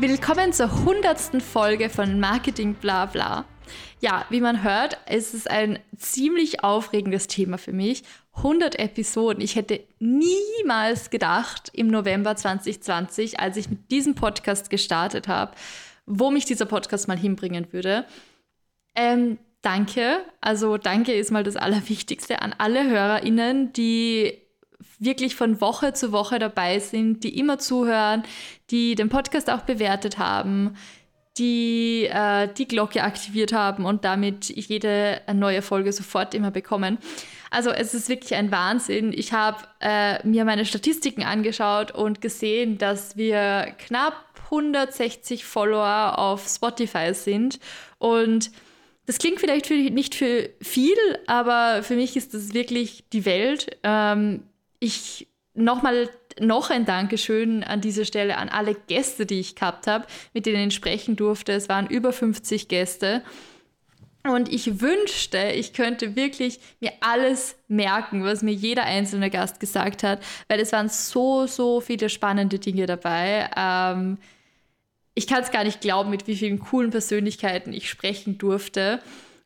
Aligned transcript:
Willkommen 0.00 0.52
zur 0.52 0.84
hundertsten 0.84 1.40
Folge 1.40 1.88
von 1.88 2.18
Marketing 2.18 2.74
Bla 2.74 3.06
Bla. 3.06 3.44
Ja, 4.00 4.26
wie 4.28 4.40
man 4.40 4.64
hört, 4.64 4.98
es 5.06 5.34
ist 5.34 5.48
ein 5.48 5.78
ziemlich 5.96 6.64
aufregendes 6.64 7.28
Thema 7.28 7.58
für 7.58 7.72
mich. 7.72 8.02
100 8.34 8.76
Episoden. 8.80 9.40
Ich 9.40 9.54
hätte 9.54 9.84
niemals 10.00 11.10
gedacht 11.10 11.70
im 11.72 11.86
November 11.86 12.34
2020, 12.34 13.38
als 13.38 13.56
ich 13.56 13.70
mit 13.70 13.92
diesem 13.92 14.16
Podcast 14.16 14.68
gestartet 14.68 15.28
habe, 15.28 15.52
wo 16.06 16.32
mich 16.32 16.44
dieser 16.44 16.66
Podcast 16.66 17.06
mal 17.06 17.16
hinbringen 17.16 17.72
würde. 17.72 18.04
Ähm, 18.96 19.38
danke. 19.62 20.24
Also 20.40 20.76
danke 20.76 21.12
ist 21.12 21.30
mal 21.30 21.44
das 21.44 21.56
Allerwichtigste 21.56 22.42
an 22.42 22.52
alle 22.58 22.90
HörerInnen, 22.90 23.72
die 23.72 24.43
wirklich 25.04 25.36
von 25.36 25.60
Woche 25.60 25.92
zu 25.92 26.12
Woche 26.12 26.38
dabei 26.38 26.78
sind, 26.78 27.24
die 27.24 27.38
immer 27.38 27.58
zuhören, 27.58 28.22
die 28.70 28.94
den 28.94 29.08
Podcast 29.08 29.50
auch 29.50 29.62
bewertet 29.62 30.18
haben, 30.18 30.76
die 31.38 32.08
äh, 32.10 32.48
die 32.56 32.68
Glocke 32.68 33.02
aktiviert 33.02 33.52
haben 33.52 33.84
und 33.84 34.04
damit 34.04 34.48
jede 34.50 35.20
neue 35.32 35.62
Folge 35.62 35.92
sofort 35.92 36.34
immer 36.34 36.50
bekommen. 36.50 36.98
Also 37.50 37.70
es 37.70 37.94
ist 37.94 38.08
wirklich 38.08 38.34
ein 38.34 38.50
Wahnsinn. 38.50 39.12
Ich 39.12 39.32
habe 39.32 39.58
äh, 39.80 40.26
mir 40.26 40.44
meine 40.44 40.64
Statistiken 40.64 41.22
angeschaut 41.22 41.92
und 41.92 42.20
gesehen, 42.20 42.78
dass 42.78 43.16
wir 43.16 43.74
knapp 43.78 44.14
160 44.44 45.44
Follower 45.44 46.18
auf 46.18 46.46
Spotify 46.48 47.14
sind 47.14 47.58
und 47.98 48.50
das 49.06 49.18
klingt 49.18 49.38
vielleicht 49.38 49.66
für, 49.66 49.74
nicht 49.74 50.14
für 50.14 50.48
viel, 50.62 50.96
aber 51.26 51.82
für 51.82 51.94
mich 51.94 52.16
ist 52.16 52.32
das 52.32 52.54
wirklich 52.54 53.04
die 53.12 53.26
Welt. 53.26 53.76
Ähm, 53.82 54.44
ich 54.80 55.28
nochmal 55.54 56.08
noch 56.40 56.70
ein 56.70 56.84
Dankeschön 56.84 57.62
an 57.62 57.80
dieser 57.80 58.04
Stelle 58.04 58.38
an 58.38 58.48
alle 58.48 58.74
Gäste, 58.74 59.24
die 59.24 59.40
ich 59.40 59.54
gehabt 59.54 59.86
habe, 59.86 60.06
mit 60.32 60.46
denen 60.46 60.68
ich 60.68 60.74
sprechen 60.74 61.16
durfte. 61.16 61.52
Es 61.52 61.68
waren 61.68 61.86
über 61.86 62.12
50 62.12 62.68
Gäste. 62.68 63.22
Und 64.24 64.50
ich 64.50 64.80
wünschte, 64.80 65.50
ich 65.54 65.74
könnte 65.74 66.16
wirklich 66.16 66.58
mir 66.80 66.92
alles 67.00 67.56
merken, 67.68 68.24
was 68.24 68.42
mir 68.42 68.54
jeder 68.54 68.84
einzelne 68.84 69.28
Gast 69.28 69.60
gesagt 69.60 70.02
hat, 70.02 70.20
weil 70.48 70.60
es 70.60 70.72
waren 70.72 70.88
so, 70.88 71.46
so 71.46 71.82
viele 71.82 72.08
spannende 72.08 72.58
Dinge 72.58 72.86
dabei. 72.86 73.50
Ähm, 73.54 74.16
ich 75.14 75.26
kann 75.26 75.42
es 75.42 75.50
gar 75.50 75.62
nicht 75.62 75.82
glauben, 75.82 76.08
mit 76.08 76.26
wie 76.26 76.36
vielen 76.36 76.58
coolen 76.58 76.90
Persönlichkeiten 76.90 77.74
ich 77.74 77.90
sprechen 77.90 78.38
durfte. 78.38 79.00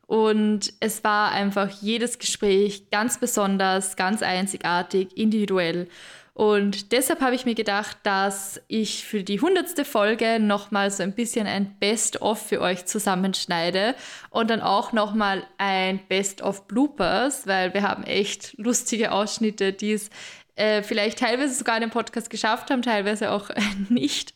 Und 0.09 0.73
es 0.79 1.03
war 1.03 1.33
einfach 1.33 1.69
jedes 1.69 2.17
Gespräch 2.17 2.89
ganz 2.89 3.19
besonders, 3.19 3.95
ganz 3.95 4.23
einzigartig, 4.23 5.15
individuell. 5.15 5.87
Und 6.33 6.93
deshalb 6.93 7.21
habe 7.21 7.35
ich 7.35 7.45
mir 7.45 7.53
gedacht, 7.53 7.95
dass 8.01 8.59
ich 8.67 9.05
für 9.05 9.21
die 9.23 9.39
hundertste 9.39 9.85
Folge 9.85 10.39
nochmal 10.39 10.89
so 10.89 11.03
ein 11.03 11.13
bisschen 11.13 11.45
ein 11.45 11.75
Best-of 11.79 12.41
für 12.41 12.59
euch 12.59 12.87
zusammenschneide 12.87 13.93
und 14.31 14.49
dann 14.49 14.61
auch 14.61 14.93
nochmal 14.93 15.43
ein 15.59 15.99
Best-of 16.09 16.67
Bloopers, 16.67 17.45
weil 17.45 17.75
wir 17.75 17.83
haben 17.83 18.03
echt 18.03 18.57
lustige 18.57 19.11
Ausschnitte, 19.11 19.73
die 19.73 19.93
es 19.93 20.09
äh, 20.55 20.81
vielleicht 20.81 21.19
teilweise 21.19 21.53
sogar 21.53 21.75
in 21.75 21.81
dem 21.81 21.91
Podcast 21.91 22.31
geschafft 22.31 22.71
haben, 22.71 22.81
teilweise 22.81 23.29
auch 23.29 23.51
nicht, 23.89 24.33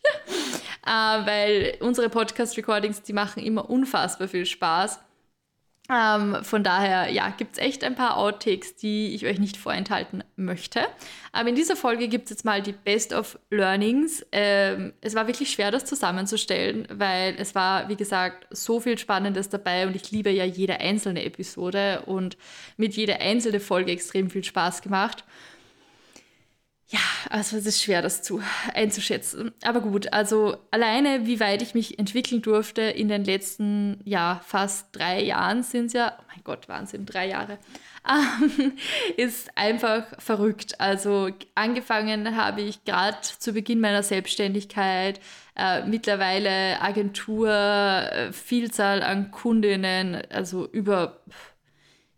äh, 0.85 0.89
weil 1.25 1.77
unsere 1.79 2.09
Podcast-Recordings, 2.09 3.01
die 3.01 3.13
machen 3.13 3.41
immer 3.41 3.71
unfassbar 3.71 4.27
viel 4.27 4.45
Spaß. 4.45 4.99
Ähm, 5.89 6.37
von 6.43 6.63
daher, 6.63 7.11
ja, 7.11 7.29
gibt 7.37 7.57
es 7.57 7.61
echt 7.61 7.83
ein 7.83 7.95
paar 7.95 8.15
Outtakes, 8.15 8.77
die 8.77 9.13
ich 9.13 9.25
euch 9.25 9.37
nicht 9.37 9.57
vorenthalten 9.57 10.23
möchte. 10.37 10.79
Aber 11.33 11.49
in 11.49 11.55
dieser 11.55 11.75
Folge 11.75 12.07
gibt 12.07 12.25
es 12.25 12.29
jetzt 12.29 12.45
mal 12.45 12.61
die 12.61 12.71
Best 12.71 13.11
of 13.11 13.37
Learnings. 13.49 14.25
Ähm, 14.31 14.93
es 15.01 15.13
war 15.13 15.27
wirklich 15.27 15.51
schwer, 15.51 15.71
das 15.71 15.83
zusammenzustellen, 15.83 16.87
weil 16.89 17.35
es 17.37 17.53
war, 17.53 17.89
wie 17.89 17.97
gesagt, 17.97 18.47
so 18.49 18.79
viel 18.79 18.97
Spannendes 18.97 19.49
dabei 19.49 19.85
und 19.85 19.95
ich 19.97 20.09
liebe 20.09 20.29
ja 20.29 20.45
jede 20.45 20.79
einzelne 20.79 21.25
Episode 21.25 22.03
und 22.05 22.37
mit 22.77 22.95
jeder 22.95 23.19
einzelnen 23.19 23.59
Folge 23.59 23.91
extrem 23.91 24.29
viel 24.29 24.43
Spaß 24.45 24.83
gemacht. 24.83 25.25
Ja, 26.89 26.99
also 27.29 27.57
es 27.57 27.65
ist 27.65 27.81
schwer, 27.81 28.01
das 28.01 28.21
zu 28.21 28.43
einzuschätzen. 28.73 29.51
Aber 29.63 29.81
gut, 29.81 30.13
also 30.13 30.57
alleine, 30.69 31.25
wie 31.25 31.39
weit 31.39 31.61
ich 31.61 31.73
mich 31.73 31.97
entwickeln 31.97 32.41
durfte 32.41 32.81
in 32.81 33.07
den 33.07 33.23
letzten, 33.23 33.99
ja, 34.03 34.41
fast 34.45 34.87
drei 34.91 35.23
Jahren 35.23 35.63
sind 35.63 35.87
es 35.87 35.93
ja, 35.93 36.15
oh 36.19 36.23
mein 36.27 36.43
Gott, 36.43 36.67
Wahnsinn, 36.69 37.05
drei 37.05 37.27
Jahre, 37.29 37.57
ähm, 38.07 38.73
ist 39.17 39.57
einfach 39.57 40.03
verrückt. 40.19 40.79
Also 40.79 41.29
angefangen 41.55 42.35
habe 42.35 42.61
ich 42.61 42.83
gerade 42.83 43.17
zu 43.21 43.53
Beginn 43.53 43.79
meiner 43.79 44.03
Selbstständigkeit, 44.03 45.21
äh, 45.55 45.85
mittlerweile 45.85 46.81
Agentur, 46.81 47.49
äh, 47.49 48.33
Vielzahl 48.33 49.01
an 49.01 49.31
Kundinnen, 49.31 50.21
also 50.29 50.67
über 50.67 51.21
ich 51.27 51.52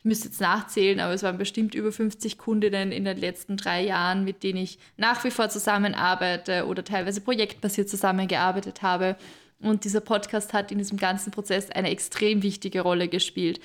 müsste 0.06 0.28
jetzt 0.28 0.42
nachzählen, 0.42 1.00
aber 1.00 1.14
es 1.14 1.24
waren 1.24 1.38
bestimmt 1.38 1.76
über 1.76 1.92
50 1.92 2.38
Kundinnen 2.38 2.92
in 2.92 3.06
den 3.06 3.18
letzten 3.18 3.58
drei 3.58 3.84
Jahren, 3.84 4.24
mit 4.24 4.44
denen 4.44 4.60
ich 4.60 4.80
nach 4.98 5.24
wie 5.24 5.32
vor 5.32 5.50
zusammenarbeite 5.50 6.68
oder 6.68 6.84
teilweise 6.84 7.22
projektbasiert 7.22 7.90
zusammengearbeitet 7.90 8.82
habe. 8.82 9.18
Und 9.60 9.84
dieser 9.84 10.02
Podcast 10.02 10.54
hat 10.54 10.72
in 10.72 10.78
diesem 10.78 10.98
ganzen 10.98 11.32
Prozess 11.32 11.72
eine 11.72 11.90
extrem 11.90 12.44
wichtige 12.44 12.82
Rolle 12.82 13.08
gespielt. 13.08 13.60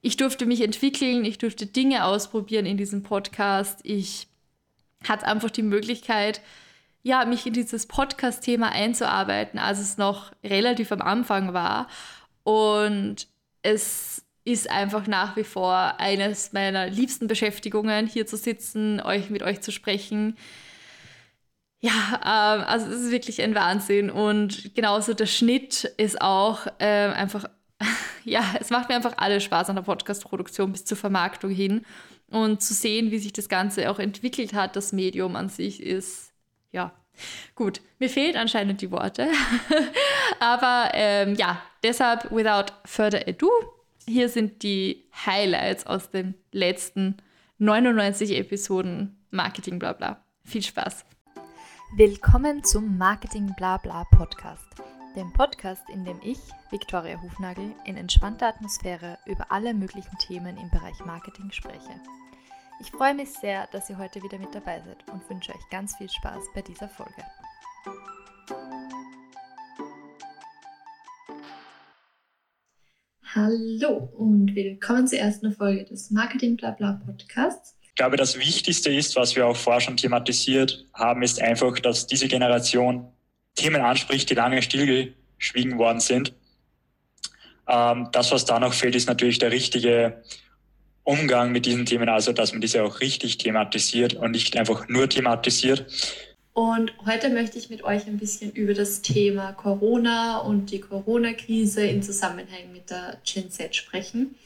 Ich 0.00 0.16
durfte 0.16 0.46
mich 0.46 0.62
entwickeln, 0.62 1.24
ich 1.24 1.38
durfte 1.38 1.66
Dinge 1.66 2.04
ausprobieren 2.04 2.66
in 2.66 2.76
diesem 2.76 3.02
Podcast. 3.02 3.80
Ich 3.82 4.26
hatte 5.06 5.26
einfach 5.26 5.50
die 5.50 5.62
Möglichkeit, 5.62 6.40
ja, 7.02 7.24
mich 7.26 7.46
in 7.46 7.52
dieses 7.52 7.86
Podcast-Thema 7.86 8.70
einzuarbeiten, 8.70 9.58
als 9.58 9.78
es 9.80 9.98
noch 9.98 10.32
relativ 10.42 10.90
am 10.92 11.02
Anfang 11.02 11.52
war. 11.52 11.88
Und 12.42 13.28
es 13.62 14.23
ist 14.44 14.70
einfach 14.70 15.06
nach 15.06 15.36
wie 15.36 15.44
vor 15.44 15.98
eines 15.98 16.52
meiner 16.52 16.88
liebsten 16.88 17.26
Beschäftigungen, 17.26 18.06
hier 18.06 18.26
zu 18.26 18.36
sitzen, 18.36 19.00
euch 19.00 19.30
mit 19.30 19.42
euch 19.42 19.62
zu 19.62 19.72
sprechen. 19.72 20.36
Ja, 21.80 21.92
ähm, 22.22 22.64
also 22.66 22.90
es 22.90 23.02
ist 23.02 23.10
wirklich 23.10 23.42
ein 23.42 23.54
Wahnsinn. 23.54 24.10
Und 24.10 24.74
genauso 24.74 25.14
der 25.14 25.26
Schnitt 25.26 25.84
ist 25.96 26.20
auch 26.20 26.66
ähm, 26.78 27.12
einfach, 27.12 27.46
ja, 28.24 28.44
es 28.60 28.70
macht 28.70 28.88
mir 28.90 28.96
einfach 28.96 29.16
alles 29.16 29.44
Spaß 29.44 29.70
an 29.70 29.76
der 29.76 29.82
Podcast-Produktion 29.82 30.72
bis 30.72 30.84
zur 30.84 30.98
Vermarktung 30.98 31.50
hin. 31.50 31.84
Und 32.30 32.62
zu 32.62 32.74
sehen, 32.74 33.10
wie 33.10 33.18
sich 33.18 33.32
das 33.32 33.48
Ganze 33.48 33.90
auch 33.90 33.98
entwickelt 33.98 34.54
hat, 34.54 34.76
das 34.76 34.92
Medium 34.92 35.36
an 35.36 35.48
sich 35.48 35.82
ist, 35.82 36.32
ja, 36.72 36.92
Gut, 37.54 37.80
mir 37.98 38.08
fehlen 38.08 38.36
anscheinend 38.36 38.80
die 38.80 38.90
Worte. 38.90 39.28
Aber 40.40 40.90
ähm, 40.94 41.34
ja, 41.36 41.62
deshalb, 41.82 42.30
without 42.30 42.72
further 42.84 43.26
ado, 43.28 43.50
hier 44.06 44.28
sind 44.28 44.62
die 44.62 45.08
Highlights 45.26 45.86
aus 45.86 46.10
den 46.10 46.34
letzten 46.52 47.16
99 47.58 48.36
Episoden 48.36 49.16
Marketing 49.30 49.78
Blabla. 49.78 50.24
Viel 50.44 50.62
Spaß. 50.62 51.04
Willkommen 51.96 52.64
zum 52.64 52.98
Marketing 52.98 53.52
Blabla 53.56 54.04
Podcast, 54.10 54.66
dem 55.16 55.32
Podcast, 55.32 55.88
in 55.88 56.04
dem 56.04 56.20
ich, 56.22 56.38
Viktoria 56.70 57.20
Hufnagel, 57.22 57.72
in 57.84 57.96
entspannter 57.96 58.48
Atmosphäre 58.48 59.18
über 59.26 59.50
alle 59.50 59.72
möglichen 59.72 60.16
Themen 60.18 60.56
im 60.56 60.70
Bereich 60.70 61.04
Marketing 61.04 61.50
spreche. 61.50 62.00
Ich 62.80 62.90
freue 62.90 63.14
mich 63.14 63.30
sehr, 63.30 63.68
dass 63.68 63.88
ihr 63.88 63.98
heute 63.98 64.22
wieder 64.22 64.38
mit 64.38 64.54
dabei 64.54 64.80
seid 64.80 65.08
und 65.12 65.28
wünsche 65.30 65.52
euch 65.52 65.70
ganz 65.70 65.96
viel 65.96 66.10
Spaß 66.10 66.44
bei 66.54 66.62
dieser 66.62 66.88
Folge. 66.88 67.22
Hallo 73.36 74.08
und 74.16 74.54
willkommen 74.54 75.08
zur 75.08 75.18
ersten 75.18 75.50
Folge 75.50 75.84
des 75.84 76.12
Marketing 76.12 76.56
Blabla 76.56 77.00
Podcasts. 77.04 77.74
Ich 77.82 77.96
glaube, 77.96 78.16
das 78.16 78.38
Wichtigste 78.38 78.94
ist, 78.94 79.16
was 79.16 79.34
wir 79.34 79.44
auch 79.48 79.56
vorher 79.56 79.80
schon 79.80 79.96
thematisiert 79.96 80.86
haben, 80.94 81.20
ist 81.20 81.42
einfach, 81.42 81.80
dass 81.80 82.06
diese 82.06 82.28
Generation 82.28 83.08
Themen 83.56 83.80
anspricht, 83.80 84.30
die 84.30 84.34
lange 84.34 84.62
stillgeschwiegen 84.62 85.78
worden 85.78 85.98
sind. 85.98 86.32
Ähm, 87.66 88.08
das, 88.12 88.30
was 88.30 88.44
da 88.44 88.60
noch 88.60 88.72
fehlt, 88.72 88.94
ist 88.94 89.08
natürlich 89.08 89.40
der 89.40 89.50
richtige 89.50 90.22
Umgang 91.02 91.50
mit 91.50 91.66
diesen 91.66 91.86
Themen, 91.86 92.08
also 92.08 92.32
dass 92.32 92.52
man 92.52 92.60
diese 92.60 92.84
auch 92.84 93.00
richtig 93.00 93.38
thematisiert 93.38 94.14
und 94.14 94.30
nicht 94.30 94.56
einfach 94.56 94.86
nur 94.86 95.08
thematisiert. 95.08 95.86
Und 96.54 96.92
heute 97.04 97.30
möchte 97.30 97.58
ich 97.58 97.68
mit 97.68 97.82
euch 97.82 98.06
ein 98.06 98.16
bisschen 98.16 98.52
über 98.52 98.74
das 98.74 99.02
Thema 99.02 99.52
Corona 99.52 100.38
und 100.38 100.70
die 100.70 100.80
Corona-Krise 100.80 101.84
im 101.84 102.00
Zusammenhang 102.00 102.70
mit 102.72 102.90
der 102.90 103.18
Gen 103.24 103.50
Z 103.50 103.74
sprechen. 103.74 104.36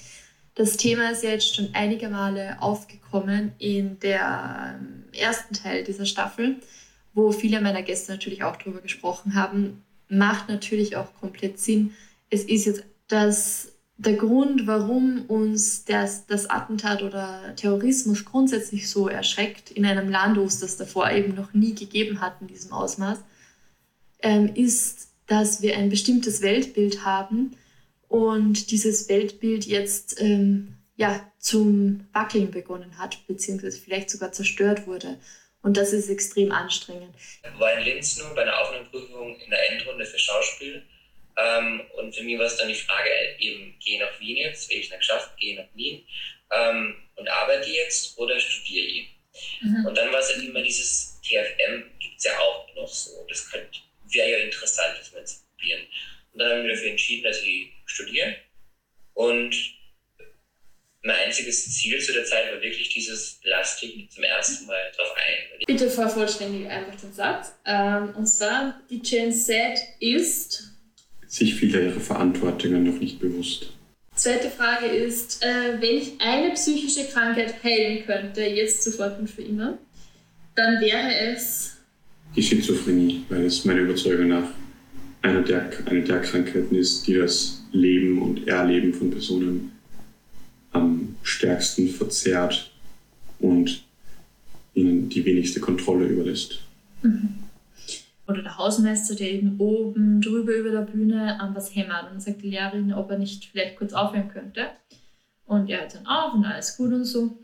Das 0.55 0.79
Thema 0.79 1.11
ist 1.11 1.23
jetzt 1.23 1.55
schon 1.55 1.69
einige 1.75 2.09
Male 2.09 2.57
aufgekommen 2.63 3.53
in 3.59 4.01
der 4.01 4.79
ähm, 4.81 5.05
ersten 5.13 5.55
Teil 5.55 5.85
dieser 5.85 6.07
Staffel, 6.07 6.57
wo 7.13 7.31
viele 7.31 7.61
meiner 7.61 7.83
Gäste 7.83 8.11
natürlich 8.11 8.43
auch 8.43 8.57
darüber 8.57 8.81
gesprochen 8.81 9.35
haben. 9.35 9.85
Macht 10.09 10.49
natürlich 10.49 10.97
auch 10.97 11.13
komplett 11.21 11.59
Sinn. 11.59 11.95
Es 12.31 12.43
ist 12.43 12.65
jetzt 12.65 12.85
das 13.09 13.78
der 13.99 14.15
Grund, 14.15 14.67
warum 14.67 15.27
uns 15.27 15.85
das, 15.85 16.27
das 16.27 16.49
Attentat 16.49 17.03
oder 17.03 17.55
Terrorismus 17.57 18.25
grundsätzlich 18.25 18.89
so 18.89 19.09
erschreckt, 19.09 19.71
in 19.73 19.85
einem 19.85 20.09
Land, 20.09 20.39
wo 20.39 20.45
es 20.45 20.61
das 20.61 20.77
davor 20.77 21.11
eben 21.11 21.35
noch 21.35 21.53
nie 21.53 21.75
gegeben 21.75 22.21
hat 22.21 22.41
in 22.41 22.47
diesem 22.47 22.73
Ausmaß, 22.73 23.19
ähm, 24.23 24.53
ist 24.55 25.09
dass 25.29 25.63
wir 25.63 25.77
ein 25.77 25.91
bestimmtes 25.91 26.43
Weltbild 26.43 27.05
haben 27.05 27.57
und 28.09 28.71
dieses 28.71 29.09
Weltbild 29.09 29.67
jetzt 29.67 30.21
ähm, 30.21 30.75
ja, 30.97 31.31
zum 31.39 32.09
Wackeln 32.13 32.51
begonnen 32.51 32.99
hat, 32.99 33.25
beziehungsweise 33.29 33.79
vielleicht 33.79 34.11
sogar 34.11 34.33
zerstört 34.33 34.87
wurde. 34.87 35.19
Und 35.63 35.77
das 35.77 35.93
ist 35.93 36.09
extrem 36.09 36.51
anstrengend. 36.51 37.15
In 37.45 37.85
Linz 37.85 38.19
nur 38.19 38.35
bei 38.35 38.43
einer 38.43 38.59
Aufnahmeprüfung 38.59 39.37
in 39.39 39.51
der 39.51 39.73
Endrunde 39.73 40.07
für 40.07 40.19
Schauspiel. 40.19 40.83
Ähm, 41.39 41.83
und 41.97 42.15
für 42.15 42.25
mich 42.25 42.39
war 42.39 42.47
es 42.47 42.57
dann 42.57 42.69
die 42.69 42.75
Frage, 42.75 43.11
eben, 43.39 43.79
gehe 43.79 44.01
nach 44.01 44.19
Wien 44.19 44.37
jetzt, 44.37 44.69
will 44.71 44.79
ich 44.79 44.91
nicht 44.91 44.99
geschafft, 44.99 45.37
gehe 45.39 45.57
nach 45.57 45.69
Wien 45.75 46.05
ähm, 46.53 46.97
und 47.15 47.29
arbeite 47.29 47.71
jetzt 47.71 48.19
oder 48.19 48.39
studiere 48.41 48.85
ich. 48.85 49.09
Mhm. 49.61 49.87
Und 49.87 49.97
dann 49.97 50.11
war 50.11 50.19
es 50.19 50.35
halt 50.35 50.45
immer 50.45 50.63
dieses 50.63 51.21
TFM, 51.23 51.85
gibt 52.01 52.19
es 52.19 52.25
ja 52.25 52.37
auch 52.39 52.75
noch 52.75 52.89
so. 52.89 53.25
Das 53.29 53.47
wäre 54.11 54.31
ja 54.31 54.39
interessant, 54.39 54.97
das 54.99 55.13
mal 55.13 55.25
zu 55.25 55.37
probieren. 55.51 55.87
Und 56.33 56.41
dann 56.41 56.51
haben 56.51 56.63
wir 56.65 56.73
dafür 56.73 56.91
entschieden, 56.91 57.25
dass 57.25 57.41
ich 57.43 57.71
studiere. 57.87 58.37
Und 59.15 59.55
mein 61.03 61.17
einziges 61.27 61.73
Ziel 61.77 62.01
zu 62.01 62.13
der 62.13 62.25
Zeit 62.25 62.53
war 62.53 62.61
wirklich 62.61 62.89
dieses 62.89 63.39
Plastik 63.41 64.11
zum 64.11 64.25
ersten 64.25 64.67
Mal 64.67 64.93
drauf 64.97 65.15
ein. 65.17 65.65
Bitte 65.67 65.89
vervollständige 65.89 66.69
einfach 66.69 66.97
den 67.01 67.13
Satz. 67.13 67.55
Ähm, 67.65 68.15
und 68.17 68.27
zwar, 68.27 68.81
die 68.91 69.01
Gen 69.01 69.33
Z 69.33 69.79
ist 70.01 70.78
sich 71.29 71.55
vieler 71.55 71.83
ihrer 71.83 72.01
Verantwortungen 72.01 72.83
noch 72.85 72.99
nicht 72.99 73.21
bewusst. 73.21 73.73
Zweite 74.15 74.51
Frage 74.51 74.87
ist, 74.87 75.45
äh, 75.45 75.81
wenn 75.81 75.97
ich 75.97 76.15
eine 76.19 76.53
psychische 76.55 77.05
Krankheit 77.07 77.63
heilen 77.63 78.05
könnte, 78.05 78.43
jetzt 78.43 78.83
sofort 78.83 79.21
und 79.21 79.31
für 79.31 79.43
immer, 79.43 79.79
dann 80.57 80.81
wäre 80.81 81.15
es 81.33 81.77
die 82.35 82.43
Schizophrenie, 82.43 83.23
weil 83.29 83.45
es 83.45 83.65
meiner 83.65 83.83
Überzeugung 83.83 84.29
nach 84.29 84.51
eine 85.23 85.43
der, 85.43 85.71
eine 85.87 86.03
der 86.03 86.21
Krankheiten 86.21 86.75
ist, 86.75 87.07
die 87.07 87.15
das 87.15 87.63
Leben 87.73 88.21
und 88.23 88.49
Erleben 88.49 88.93
von 88.93 89.11
Personen 89.11 89.73
am 90.73 91.17
stärksten 91.23 91.89
verzerrt 91.89 92.73
und 93.39 93.85
ihnen 94.75 95.09
die 95.09 95.25
wenigste 95.25 95.61
Kontrolle 95.61 96.07
überlässt. 96.07 96.61
Mhm. 97.03 97.35
Oder 98.29 98.43
der 98.43 98.59
Hausmeister, 98.59 99.15
der 99.15 99.31
eben 99.33 99.59
oben 99.59 100.21
drüber 100.21 100.53
über 100.55 100.71
der 100.71 100.83
Bühne 100.83 101.41
an 101.41 101.55
was 101.55 101.75
hämmert 101.75 102.05
und 102.05 102.11
dann 102.11 102.21
sagt 102.21 102.43
die 102.43 102.51
Lehrerin, 102.51 102.93
ob 102.93 103.11
er 103.11 103.19
nicht 103.19 103.47
vielleicht 103.47 103.77
kurz 103.77 103.95
aufhören 103.95 104.29
könnte. 104.29 104.67
Und 105.47 105.71
er 105.71 105.81
hört 105.81 105.95
dann 105.95 106.07
auf 106.07 106.35
und 106.35 106.45
alles 106.45 106.77
gut 106.77 106.93
und 106.93 107.07
so. 107.07 107.39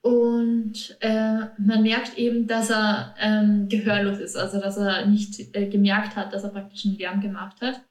Und 0.00 0.96
äh, 1.00 1.40
man 1.58 1.82
merkt 1.82 2.16
eben, 2.16 2.46
dass 2.46 2.70
er 2.70 3.14
ähm, 3.18 3.68
gehörlos 3.68 4.18
ist, 4.18 4.36
also 4.36 4.60
dass 4.60 4.76
er 4.76 5.04
nicht 5.04 5.54
äh, 5.54 5.68
gemerkt 5.68 6.16
hat, 6.16 6.32
dass 6.32 6.44
er 6.44 6.50
praktisch 6.50 6.86
einen 6.86 6.96
Lärm 6.96 7.20
gemacht 7.20 7.60
hat. 7.60 7.82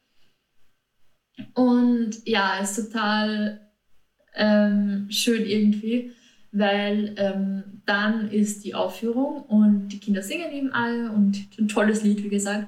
Und 1.54 2.26
ja, 2.26 2.60
ist 2.60 2.78
total 2.78 3.60
ähm, 4.34 5.08
schön 5.10 5.46
irgendwie, 5.46 6.14
weil 6.58 7.14
ähm, 7.18 7.82
dann 7.86 8.32
ist 8.32 8.64
die 8.64 8.76
Aufführung 8.76 9.44
und 9.44 9.90
die 9.90 10.00
Kinder 10.00 10.22
singen 10.22 10.52
eben 10.52 10.72
alle 10.72 11.12
und 11.12 11.48
ein 11.60 11.68
tolles 11.68 12.04
Lied, 12.04 12.24
wie 12.24 12.30
gesagt. 12.30 12.68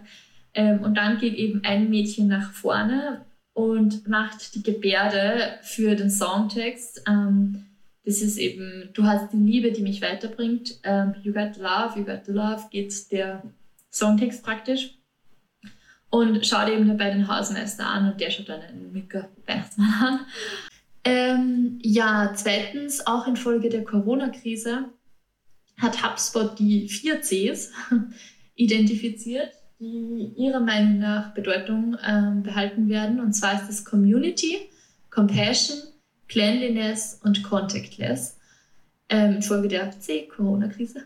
Ähm, 0.54 0.82
und 0.82 0.96
dann 0.96 1.18
geht 1.20 1.36
eben 1.36 1.62
ein 1.64 1.90
Mädchen 1.90 2.28
nach 2.28 2.52
vorne 2.52 3.26
und 3.54 4.08
macht 4.08 4.56
die 4.56 4.64
Gebärde 4.64 5.58
für 5.62 5.96
den 5.96 6.10
Songtext. 6.10 7.04
Ähm, 7.08 7.66
das 8.04 8.22
ist 8.22 8.38
eben, 8.38 8.90
du 8.94 9.04
hast 9.04 9.32
die 9.32 9.38
Liebe, 9.38 9.72
die 9.72 9.82
mich 9.82 10.02
weiterbringt. 10.02 10.80
Ähm, 10.84 11.16
you 11.24 11.34
got 11.34 11.58
love, 11.58 11.98
you 11.98 12.06
got 12.06 12.28
love 12.28 12.68
geht 12.70 13.12
der 13.12 13.42
Songtext 13.92 14.44
praktisch. 14.44 14.98
Und 16.10 16.46
schaut 16.46 16.70
eben 16.70 16.88
dabei 16.88 17.10
den 17.10 17.28
Hausmeister 17.28 17.86
an 17.86 18.12
und 18.12 18.22
der 18.22 18.32
schaut 18.32 18.50
dann 18.50 18.62
einen 18.62 18.92
Mücker 18.92 19.30
Weihnachtsmann 19.46 19.94
an. 20.02 20.20
Ähm, 21.08 21.80
ja, 21.82 22.34
zweitens, 22.36 23.08
auch 23.08 23.28
infolge 23.28 23.70
der 23.70 23.86
Corona-Krise 23.86 24.90
hat 25.80 26.04
HubSpot 26.04 26.58
die 26.60 26.90
vier 26.90 27.22
Cs 27.22 27.72
identifiziert, 28.56 29.54
die 29.80 30.34
ihrer 30.36 30.60
Meinung 30.60 31.00
nach 31.00 31.34
Bedeutung 31.34 31.96
ähm, 32.06 32.44
behalten 32.44 32.90
werden. 32.90 33.22
Und 33.22 33.34
zwar 33.34 33.54
ist 33.54 33.68
das 33.68 33.86
Community, 33.86 34.70
Compassion, 35.10 35.78
Cleanliness 36.28 37.22
und 37.24 37.42
Contactless. 37.44 38.38
Ähm, 39.10 39.36
infolge 39.36 39.70
der 39.70 39.98
C, 40.00 40.28
Corona-Krise. 40.28 41.06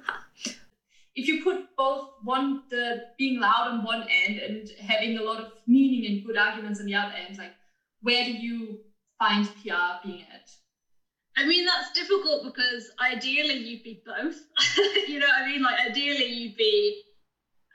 If 1.16 1.28
you 1.28 1.44
put 1.44 1.76
both 1.76 2.14
one, 2.26 2.62
the 2.72 3.02
being 3.18 3.40
loud 3.40 3.68
on 3.72 3.86
one 3.86 4.08
end 4.26 4.42
and 4.42 4.70
having 4.80 5.18
a 5.20 5.22
lot 5.22 5.40
of 5.40 5.52
meaning 5.68 6.10
and 6.10 6.26
good 6.26 6.38
arguments 6.38 6.80
on 6.80 6.88
the 6.88 6.96
other 6.96 7.14
end, 7.14 7.38
like 7.38 7.54
where 8.02 8.24
do 8.24 8.32
you 8.32 8.80
find 9.22 9.46
PR 9.62 10.02
being 10.04 10.22
it? 10.22 10.50
I 11.38 11.46
mean, 11.46 11.66
that's 11.66 11.92
difficult 11.92 12.44
because 12.44 12.90
ideally 13.00 13.54
you'd 13.54 13.84
be 13.84 14.02
both. 14.06 14.36
you 15.08 15.20
know 15.20 15.28
what 15.28 15.44
I 15.44 15.46
mean? 15.46 15.62
Like, 15.62 15.78
ideally 15.80 16.26
you'd 16.26 16.56
be 16.56 16.98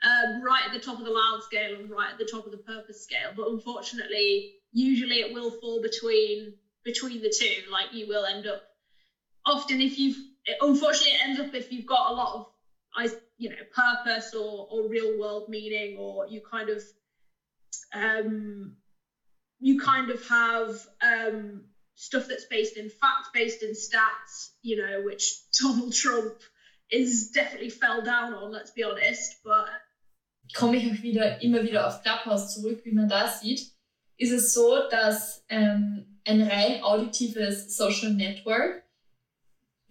um, 0.03 0.43
right 0.43 0.63
at 0.65 0.71
the 0.73 0.79
top 0.79 0.99
of 0.99 1.05
the 1.05 1.11
loud 1.11 1.41
scale 1.43 1.75
and 1.75 1.89
right 1.89 2.11
at 2.11 2.17
the 2.17 2.25
top 2.25 2.45
of 2.45 2.51
the 2.51 2.57
purpose 2.57 3.01
scale. 3.01 3.31
But 3.35 3.47
unfortunately, 3.47 4.51
usually 4.73 5.19
it 5.19 5.31
will 5.33 5.49
fall 5.49 5.81
between 5.81 6.53
between 6.83 7.21
the 7.21 7.29
two. 7.29 7.69
Like, 7.71 7.93
you 7.93 8.07
will 8.07 8.25
end 8.25 8.45
up 8.45 8.61
often 9.45 9.81
if 9.81 9.97
you've 9.97 10.17
unfortunately 10.61 11.11
it 11.13 11.23
ends 11.23 11.39
up 11.39 11.53
if 11.53 11.71
you've 11.71 11.85
got 11.85 12.11
a 12.11 12.13
lot 12.13 12.35
of 12.35 12.45
I 12.95 13.09
you 13.37 13.49
know 13.49 13.55
purpose 13.73 14.33
or 14.33 14.67
or 14.69 14.89
real 14.89 15.17
world 15.17 15.45
meaning 15.47 15.95
or 15.97 16.25
you 16.27 16.41
kind 16.49 16.69
of 16.69 16.83
um 17.93 18.73
you 19.59 19.79
kind 19.79 20.11
of 20.11 20.27
have 20.27 20.87
um, 21.01 21.63
stuff 21.95 22.27
that's 22.27 22.45
based 22.45 22.77
in 22.77 22.89
fact, 22.89 23.33
based 23.33 23.63
in 23.63 23.71
stats, 23.71 24.51
you 24.61 24.77
know, 24.77 25.01
which 25.03 25.33
Donald 25.59 25.93
Trump 25.93 26.35
is 26.89 27.31
definitely 27.31 27.69
fell 27.69 28.03
down 28.03 28.33
on, 28.33 28.51
let's 28.51 28.71
be 28.71 28.83
honest, 28.83 29.37
but 29.43 29.67
komme 30.53 30.77
ich 30.77 31.01
wieder 31.01 31.41
immer 31.41 31.63
wieder 31.63 31.87
auf 31.87 32.01
Clubhouse 32.03 32.53
zurück, 32.53 32.81
wie 32.85 32.93
man 32.93 33.09
da 33.09 33.27
sieht, 33.27 33.71
ist 34.17 34.31
es 34.31 34.53
so, 34.53 34.87
dass 34.89 35.43
ähm, 35.49 36.19
ein 36.25 36.41
rein 36.41 36.81
auditives 36.83 37.75
Social 37.75 38.13
Network 38.13 38.83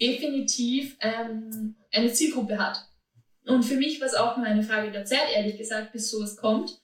definitiv 0.00 0.96
ähm, 1.00 1.76
eine 1.92 2.12
Zielgruppe 2.12 2.58
hat. 2.58 2.86
Und 3.44 3.62
für 3.62 3.76
mich 3.76 4.00
war 4.00 4.08
es 4.08 4.14
auch 4.14 4.37
nur 4.37 4.46
eine 4.46 4.62
Frage 4.62 4.90
der 4.90 5.04
Zeit, 5.04 5.30
ehrlich 5.32 5.56
gesagt, 5.56 5.92
bis 5.92 6.11
sowas 6.11 6.37
kommt. 6.37 6.80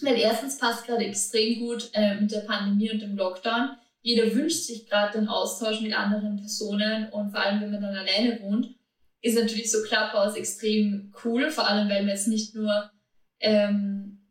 Weil 0.00 0.18
erstens 0.18 0.58
passt 0.58 0.86
gerade 0.86 1.04
extrem 1.04 1.60
gut 1.60 1.90
äh, 1.92 2.14
mit 2.14 2.32
der 2.32 2.40
Pandemie 2.40 2.90
und 2.90 3.00
dem 3.00 3.16
Lockdown. 3.16 3.76
Jeder 4.00 4.34
wünscht 4.34 4.64
sich 4.64 4.88
gerade 4.88 5.18
den 5.18 5.28
Austausch 5.28 5.80
mit 5.80 5.92
anderen 5.92 6.36
Personen 6.36 7.08
und 7.10 7.30
vor 7.30 7.40
allem, 7.40 7.60
wenn 7.60 7.70
man 7.70 7.82
dann 7.82 7.96
alleine 7.96 8.40
wohnt, 8.40 8.74
ist 9.20 9.38
natürlich 9.38 9.70
so 9.70 9.82
Clubhouse 9.82 10.34
extrem 10.34 11.12
cool, 11.24 11.50
vor 11.50 11.68
allem, 11.68 11.88
weil 11.88 12.00
man 12.00 12.10
jetzt 12.10 12.26
nicht 12.26 12.54
nur 12.54 12.90
ähm, 13.38 14.22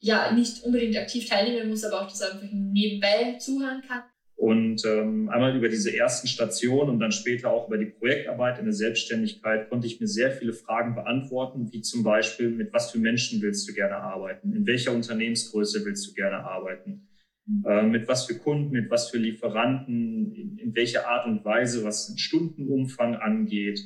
ja, 0.00 0.32
nicht 0.32 0.64
unbedingt 0.64 0.96
aktiv 0.96 1.28
teilnehmen 1.28 1.68
muss, 1.68 1.84
aber 1.84 2.02
auch 2.02 2.08
das 2.08 2.22
einfach 2.22 2.48
nebenbei 2.50 3.36
zuhören 3.38 3.82
kann. 3.86 4.02
Und 4.40 4.86
ähm, 4.86 5.28
einmal 5.28 5.54
über 5.54 5.68
diese 5.68 5.94
ersten 5.94 6.26
Stationen 6.26 6.88
und 6.88 6.98
dann 6.98 7.12
später 7.12 7.50
auch 7.50 7.68
über 7.68 7.76
die 7.76 7.90
Projektarbeit 7.90 8.58
in 8.58 8.64
der 8.64 8.72
Selbstständigkeit 8.72 9.68
konnte 9.68 9.86
ich 9.86 10.00
mir 10.00 10.06
sehr 10.06 10.30
viele 10.30 10.54
Fragen 10.54 10.94
beantworten, 10.94 11.70
wie 11.70 11.82
zum 11.82 12.02
Beispiel, 12.02 12.48
mit 12.48 12.72
was 12.72 12.90
für 12.90 12.98
Menschen 12.98 13.42
willst 13.42 13.68
du 13.68 13.74
gerne 13.74 13.96
arbeiten? 13.96 14.54
In 14.54 14.66
welcher 14.66 14.92
Unternehmensgröße 14.92 15.84
willst 15.84 16.08
du 16.08 16.14
gerne 16.14 16.38
arbeiten? 16.38 17.06
Mhm. 17.44 17.64
Äh, 17.66 17.82
mit 17.82 18.08
was 18.08 18.24
für 18.24 18.38
Kunden, 18.38 18.70
mit 18.70 18.90
was 18.90 19.10
für 19.10 19.18
Lieferanten, 19.18 20.32
in, 20.32 20.56
in 20.56 20.74
welcher 20.74 21.06
Art 21.06 21.26
und 21.26 21.44
Weise, 21.44 21.84
was 21.84 22.06
den 22.06 22.16
Stundenumfang 22.16 23.16
angeht, 23.16 23.78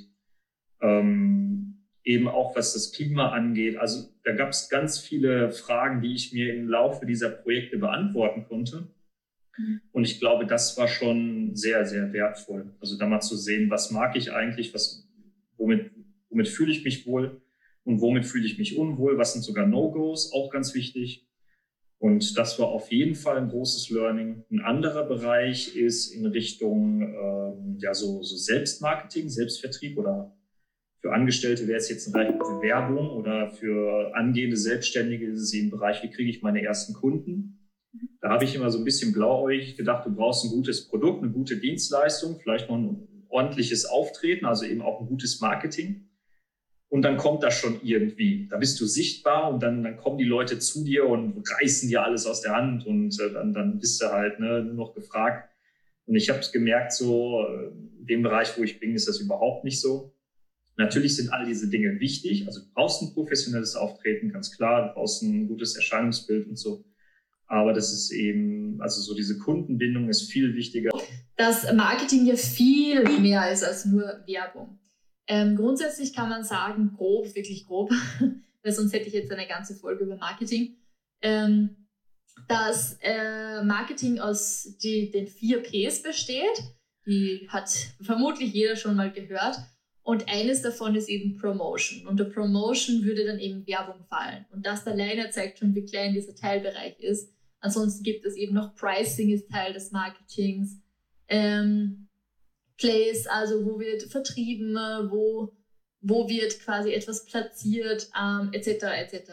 ähm, 0.80 1.88
eben 2.04 2.28
auch 2.28 2.54
was 2.54 2.75
das 2.75 2.92
Klima 2.92 3.32
angeht. 3.32 3.76
Also 3.76 4.08
da 4.23 4.30
gab 4.37 4.50
es 4.50 4.68
ganz 4.68 5.00
viele 5.00 5.50
Fragen, 5.50 6.00
die 6.00 6.14
ich 6.14 6.32
mir 6.32 6.54
im 6.54 6.68
Laufe 6.68 7.06
dieser 7.06 7.30
Projekte 7.30 7.76
beantworten 7.76 8.44
konnte 8.44 8.94
und 9.92 10.04
ich 10.04 10.18
glaube, 10.18 10.46
das 10.46 10.76
war 10.76 10.88
schon 10.88 11.54
sehr, 11.54 11.87
sehr 11.87 12.12
wertvoll. 12.12 12.75
Also 12.80 12.99
da 12.99 13.06
mal 13.06 13.20
zu 13.20 13.37
sehen, 13.37 13.70
was 13.70 13.90
mag 13.90 14.16
ich 14.16 14.32
eigentlich, 14.32 14.75
was, 14.75 15.08
womit, 15.56 15.92
womit 16.28 16.49
fühle 16.49 16.73
ich 16.73 16.84
mich 16.84 17.06
wohl 17.06 17.40
und 17.84 18.00
womit 18.00 18.26
fühle 18.26 18.46
ich 18.46 18.58
mich 18.58 18.76
unwohl, 18.76 19.18
was 19.18 19.32
sind 19.32 19.42
sogar 19.42 19.66
No-Gos, 19.66 20.32
auch 20.32 20.50
ganz 20.50 20.75
wichtig. 20.75 21.26
Und 21.99 22.37
das 22.37 22.58
war 22.58 22.68
auf 22.68 22.90
jeden 22.90 23.14
Fall 23.14 23.38
ein 23.38 23.49
großes 23.49 23.90
Learning. 23.90 24.44
Ein 24.50 24.61
anderer 24.61 25.06
Bereich 25.06 25.75
ist 25.76 26.08
in 26.08 26.26
Richtung 26.26 27.02
ähm, 27.02 27.78
ja 27.78 27.94
so, 27.94 28.23
so 28.23 28.37
Selbstmarketing, 28.37 29.30
Selbstvertrieb 29.30 29.96
oder 29.96 30.37
für 31.00 31.12
Angestellte 31.12 31.68
wäre 31.68 31.78
es 31.78 31.88
jetzt 31.88 32.06
ein 32.08 32.12
Bereich 32.12 32.34
für 32.34 32.62
Werbung 32.62 33.11
oder 33.11 33.50
für 33.50 34.14
angehende 34.14 34.56
Selbstständige 34.56 35.26
ist 35.26 35.40
es 35.40 35.54
im 35.54 35.70
Bereich, 35.70 36.02
wie 36.02 36.11
kriege 36.11 36.30
ich 36.30 36.42
meine 36.42 36.62
ersten 36.62 36.94
Kunden. 36.94 37.63
Da 38.20 38.30
habe 38.30 38.44
ich 38.44 38.54
immer 38.54 38.70
so 38.70 38.78
ein 38.78 38.84
bisschen 38.84 39.12
blauäugig 39.12 39.76
gedacht, 39.76 40.06
du 40.06 40.14
brauchst 40.14 40.44
ein 40.44 40.50
gutes 40.50 40.88
Produkt, 40.88 41.22
eine 41.22 41.32
gute 41.32 41.58
Dienstleistung, 41.58 42.40
vielleicht 42.40 42.68
noch 42.68 42.76
ein 42.76 43.06
ordentliches 43.28 43.84
Auftreten, 43.84 44.46
also 44.46 44.64
eben 44.64 44.80
auch 44.82 45.00
ein 45.00 45.06
gutes 45.06 45.40
Marketing. 45.40 46.08
und 46.88 47.02
dann 47.02 47.16
kommt 47.16 47.42
das 47.42 47.54
schon 47.58 47.80
irgendwie. 47.82 48.46
Da 48.48 48.56
bist 48.56 48.80
du 48.80 48.86
sichtbar 48.86 49.52
und 49.52 49.62
dann, 49.62 49.82
dann 49.82 49.96
kommen 49.96 50.16
die 50.16 50.24
Leute 50.24 50.60
zu 50.60 50.84
dir 50.84 51.08
und 51.08 51.42
reißen 51.60 51.88
dir 51.88 52.04
alles 52.04 52.24
aus 52.24 52.40
der 52.40 52.52
Hand 52.54 52.86
und 52.86 53.18
äh, 53.20 53.32
dann, 53.32 53.52
dann 53.52 53.80
bist 53.80 54.00
du 54.00 54.06
halt 54.12 54.38
ne, 54.38 54.62
nur 54.62 54.74
noch 54.74 54.94
gefragt. 54.94 55.50
Und 56.06 56.14
ich 56.14 56.30
habe 56.30 56.40
gemerkt, 56.52 56.92
so 56.92 57.44
äh, 57.48 57.66
in 57.98 58.06
dem 58.06 58.22
Bereich, 58.22 58.56
wo 58.56 58.62
ich 58.62 58.78
bin, 58.78 58.94
ist 58.94 59.08
das 59.08 59.18
überhaupt 59.18 59.64
nicht 59.64 59.80
so. 59.80 60.14
Natürlich 60.76 61.16
sind 61.16 61.32
all 61.32 61.46
diese 61.46 61.68
Dinge 61.68 61.98
wichtig. 61.98 62.46
Also 62.46 62.60
du 62.60 62.66
brauchst 62.72 63.02
ein 63.02 63.12
professionelles 63.12 63.74
Auftreten, 63.74 64.30
ganz 64.30 64.56
klar. 64.56 64.88
Du 64.88 64.94
brauchst 64.94 65.22
ein 65.22 65.48
gutes 65.48 65.74
Erscheinungsbild 65.74 66.46
und 66.46 66.56
so. 66.56 66.84
Aber 67.54 67.73
das 67.73 67.92
ist 67.92 68.11
eben, 68.11 68.80
also 68.80 69.00
so 69.00 69.14
diese 69.14 69.38
Kundenbindung 69.38 70.08
ist 70.08 70.28
viel 70.28 70.56
wichtiger. 70.56 70.90
Das 71.37 71.73
Marketing 71.73 72.26
ja 72.26 72.34
viel 72.34 73.04
mehr 73.20 73.49
ist 73.52 73.62
als 73.62 73.84
nur 73.84 74.02
Werbung. 74.26 74.80
Ähm, 75.28 75.54
grundsätzlich 75.54 76.12
kann 76.12 76.28
man 76.28 76.42
sagen, 76.42 76.94
grob, 76.96 77.32
wirklich 77.37 77.64
grob, 77.64 77.92
weil 78.64 78.73
sonst 78.73 78.92
hätte 78.92 79.06
ich 79.06 79.14
jetzt 79.14 79.30
eine 79.30 79.46
ganze 79.46 79.76
Folge 79.76 80.02
über 80.02 80.16
Marketing, 80.16 80.78
ähm, 81.23 81.87
dass 82.49 82.99
äh, 83.00 83.62
Marketing 83.62 84.18
aus 84.18 84.76
die, 84.82 85.12
den 85.12 85.28
vier 85.28 85.62
Ps 85.62 86.02
besteht. 86.02 86.61
Die 87.06 87.46
hat 87.50 87.70
vermutlich 88.00 88.52
jeder 88.52 88.75
schon 88.75 88.96
mal 88.96 89.12
gehört. 89.12 89.58
Und 90.02 90.28
eines 90.28 90.61
davon 90.61 90.96
ist 90.96 91.08
eben 91.08 91.37
Promotion. 91.38 92.08
Unter 92.08 92.25
Promotion 92.25 93.04
würde 93.04 93.25
dann 93.25 93.38
eben 93.38 93.64
Werbung 93.68 94.04
fallen. 94.08 94.44
Und 94.50 94.66
das 94.66 94.84
alleine 94.88 95.30
zeigt 95.30 95.61
schon, 95.61 95.73
wie 95.76 95.84
klein 95.84 96.12
dieser 96.14 96.34
Teilbereich 96.34 96.99
ist. 96.99 97.34
Ansonsten 97.64 98.02
gibt 98.02 98.26
es 98.26 98.37
eben 98.37 98.52
noch 98.52 98.75
Pricing 98.75 99.30
ist 99.30 99.50
Teil 99.50 99.73
des 99.73 99.90
Marketings. 99.90 100.83
Ähm, 101.28 102.09
Place, 102.76 103.26
also 103.26 103.64
wo 103.64 103.80
wird 103.80 104.02
vertrieben, 104.02 104.75
wo, 105.11 105.56
wo 106.02 106.28
wird 106.28 106.61
quasi 106.61 106.92
etwas 106.92 107.25
platziert, 107.25 108.11
ähm, 108.21 108.50
etc. 108.52 108.85
etc. 108.99 109.30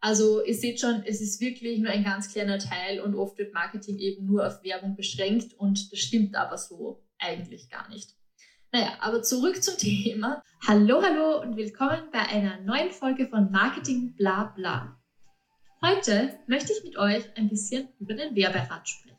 Also 0.00 0.44
ihr 0.44 0.54
seht 0.54 0.80
schon, 0.80 1.04
es 1.04 1.20
ist 1.20 1.40
wirklich 1.40 1.78
nur 1.78 1.92
ein 1.92 2.02
ganz 2.02 2.32
kleiner 2.32 2.58
Teil 2.58 3.00
und 3.00 3.14
oft 3.14 3.38
wird 3.38 3.54
Marketing 3.54 3.98
eben 3.98 4.26
nur 4.26 4.48
auf 4.48 4.64
Werbung 4.64 4.96
beschränkt 4.96 5.54
und 5.54 5.92
das 5.92 6.00
stimmt 6.00 6.34
aber 6.34 6.58
so 6.58 7.04
eigentlich 7.18 7.70
gar 7.70 7.88
nicht. 7.88 8.16
Naja, 8.72 8.94
aber 8.98 9.22
zurück 9.22 9.62
zum 9.62 9.76
Thema. 9.76 10.42
Hallo, 10.66 11.02
hallo 11.02 11.40
und 11.40 11.56
willkommen 11.56 12.08
bei 12.10 12.20
einer 12.20 12.60
neuen 12.62 12.90
Folge 12.90 13.28
von 13.28 13.52
Marketing 13.52 14.16
bla 14.16 14.52
bla. 14.56 14.99
Heute 15.82 16.38
möchte 16.46 16.74
ich 16.74 16.84
mit 16.84 16.98
euch 16.98 17.24
ein 17.36 17.48
bisschen 17.48 17.88
über 17.98 18.12
den 18.12 18.36
Werberat 18.36 18.86
sprechen. 18.86 19.16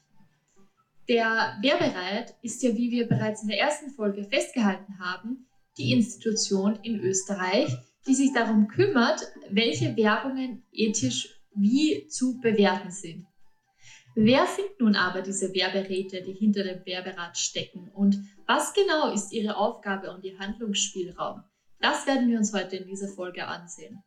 Der 1.10 1.58
Werbereit 1.60 2.36
ist 2.44 2.62
ja, 2.62 2.76
wie 2.76 2.92
wir 2.92 3.08
bereits 3.08 3.42
in 3.42 3.48
der 3.48 3.60
ersten 3.60 3.90
Folge 3.90 4.24
festgehalten 4.26 5.00
haben, 5.00 5.48
die 5.80 5.92
Institution 5.92 6.78
in 6.84 7.00
Österreich, 7.00 7.76
die 8.08 8.14
sich 8.14 8.32
darum 8.34 8.68
kümmert, 8.68 9.22
welche 9.50 9.98
Werbungen 9.98 10.64
ethisch 10.72 11.42
wie 11.56 12.08
zu 12.08 12.40
bewerten 12.40 12.92
sind. 12.92 13.26
Wer 14.14 14.46
sind 14.46 14.80
nun 14.80 14.96
aber 14.96 15.24
diese 15.24 15.56
Werberäte, 15.56 16.22
die 16.22 16.34
hinter 16.34 16.64
dem 16.64 16.86
Werberat 16.86 17.40
stecken 17.40 17.90
und 17.90 18.20
was 18.46 18.74
genau 18.76 19.12
ist 19.12 19.34
ihre 19.34 19.58
Aufgabe 19.58 20.14
und 20.14 20.24
ihr 20.24 20.38
Handlungsspielraum? 20.38 21.42
Das 21.80 22.06
werden 22.06 22.30
wir 22.30 22.38
uns 22.38 22.54
heute 22.54 22.76
in 22.76 22.88
dieser 22.88 23.08
Folge 23.08 23.48
ansehen. 23.48 24.04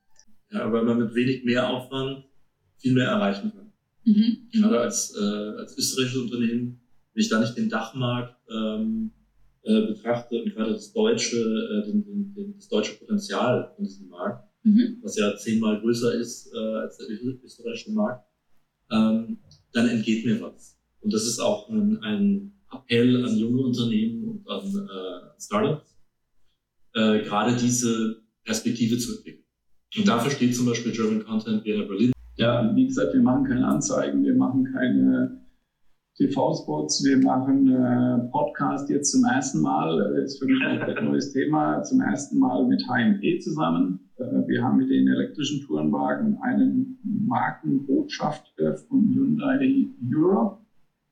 Ja, 0.50 0.70
weil 0.72 0.84
man 0.84 0.98
mit 0.98 1.14
wenig 1.16 1.44
mehr 1.44 1.68
Aufwand 1.68 2.26
viel 2.84 2.92
mehr 2.92 3.08
erreichen 3.08 3.50
kann. 3.54 3.72
Mhm. 4.04 4.48
Gerade 4.52 4.80
als, 4.80 5.16
äh, 5.16 5.58
als 5.58 5.78
österreichisches 5.78 6.20
Unternehmen 6.20 6.84
wenn 7.14 7.22
ich 7.22 7.28
da 7.28 7.40
nicht 7.40 7.56
den 7.56 7.70
Dachmarkt 7.70 8.36
ähm, 8.50 9.12
äh, 9.62 9.86
betrachte 9.86 10.42
und 10.42 10.52
gerade 10.52 10.72
das 10.72 10.92
deutsche, 10.92 11.38
äh, 11.38 11.86
den, 11.86 12.04
den, 12.04 12.34
den, 12.34 12.54
das 12.56 12.68
deutsche 12.68 12.94
Potenzial 12.96 13.72
von 13.74 13.84
diesem 13.84 14.08
Markt, 14.08 14.44
mhm. 14.64 14.98
was 15.02 15.16
ja 15.16 15.36
zehnmal 15.36 15.80
größer 15.80 16.14
ist 16.14 16.52
äh, 16.52 16.58
als 16.58 16.98
der 16.98 17.06
österreichische 17.42 17.92
Markt, 17.92 18.26
ähm, 18.90 19.38
dann 19.72 19.88
entgeht 19.88 20.26
mir 20.26 20.40
was. 20.42 20.76
Und 21.00 21.12
das 21.12 21.24
ist 21.24 21.38
auch 21.38 21.68
ein, 21.68 22.02
ein 22.02 22.52
Appell 22.72 23.24
an 23.24 23.36
junge 23.36 23.62
Unternehmen 23.62 24.24
und 24.24 24.48
an 24.48 24.66
äh, 24.66 25.40
Startups, 25.40 25.96
äh, 26.94 27.22
gerade 27.22 27.56
diese 27.56 28.22
Perspektive 28.42 28.98
zu 28.98 29.16
entwickeln. 29.16 29.44
Und 29.96 30.08
dafür 30.08 30.32
steht 30.32 30.56
zum 30.56 30.66
Beispiel 30.66 30.90
German 30.90 31.24
Content 31.24 31.64
Vienna 31.64 31.84
Berlin. 31.84 32.13
Ja, 32.36 32.74
wie 32.74 32.86
gesagt, 32.86 33.14
wir 33.14 33.22
machen 33.22 33.44
keine 33.44 33.66
Anzeigen, 33.66 34.24
wir 34.24 34.34
machen 34.34 34.64
keine 34.72 35.40
TV-Spots, 36.16 37.04
wir 37.04 37.18
machen 37.18 37.68
äh, 37.68 38.30
Podcast 38.30 38.88
jetzt 38.88 39.12
zum 39.12 39.24
ersten 39.24 39.60
Mal, 39.60 39.98
das 39.98 40.12
äh, 40.16 40.22
ist 40.24 40.38
für 40.38 40.46
mich 40.46 40.62
ein 40.62 41.04
neues 41.04 41.32
Thema, 41.32 41.82
zum 41.82 42.00
ersten 42.00 42.38
Mal 42.38 42.66
mit 42.66 42.82
HME 42.88 43.38
zusammen. 43.38 44.00
Äh, 44.16 44.24
wir 44.46 44.62
haben 44.62 44.78
mit 44.78 44.90
den 44.90 45.06
elektrischen 45.08 45.60
Tourenwagen 45.60 46.36
einen 46.42 46.98
Markenbotschafter 47.02 48.76
von 48.88 49.12
Hyundai 49.12 49.86
Europe, 50.12 50.58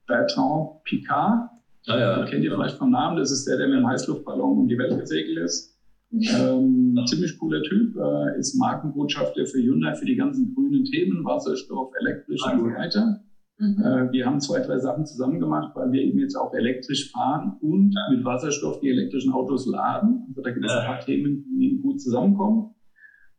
Bertrand 0.07 0.83
Picard. 0.85 1.50
Ah, 1.88 1.99
ja. 1.99 2.25
kennt 2.26 2.45
ihr 2.45 2.52
vielleicht 2.52 2.79
vom 2.79 2.91
Namen, 2.91 3.17
das 3.17 3.33
ist 3.33 3.45
der, 3.47 3.57
der 3.57 3.67
mit 3.67 3.79
dem 3.79 3.88
Heißluftballon 3.88 4.59
um 4.59 4.69
die 4.69 4.79
Welt 4.79 4.97
gesegelt 4.99 5.38
ist. 5.38 5.72
Ähm, 6.12 6.99
ziemlich 7.07 7.38
cooler 7.38 7.62
Typ, 7.62 7.97
äh, 7.97 8.38
ist 8.38 8.54
Markenbotschafter 8.59 9.47
für 9.47 9.59
Hyundai 9.59 9.95
für 9.95 10.04
die 10.04 10.16
ganzen 10.16 10.54
grünen 10.54 10.85
Themen, 10.85 11.25
Wasserstoff, 11.25 11.90
elektrisch 11.99 12.42
und 12.45 12.59
so 12.61 12.66
weiter. 12.66 13.21
Mhm. 13.59 13.83
Äh, 13.83 14.12
wir 14.12 14.26
haben 14.26 14.40
zwei, 14.40 14.61
drei 14.61 14.78
Sachen 14.78 15.07
zusammen 15.07 15.38
gemacht, 15.38 15.73
weil 15.75 15.90
wir 15.92 16.02
eben 16.02 16.19
jetzt 16.19 16.35
auch 16.35 16.52
elektrisch 16.52 17.11
fahren 17.11 17.57
und 17.61 17.95
mit 18.11 18.25
Wasserstoff 18.25 18.81
die 18.81 18.90
elektrischen 18.90 19.33
Autos 19.33 19.66
laden. 19.66 20.25
Also 20.28 20.42
da 20.42 20.50
gibt 20.50 20.66
es 20.66 20.73
ein 20.73 20.87
paar 20.87 21.00
Themen, 21.00 21.45
die 21.59 21.81
gut 21.81 22.00
zusammenkommen. 22.00 22.75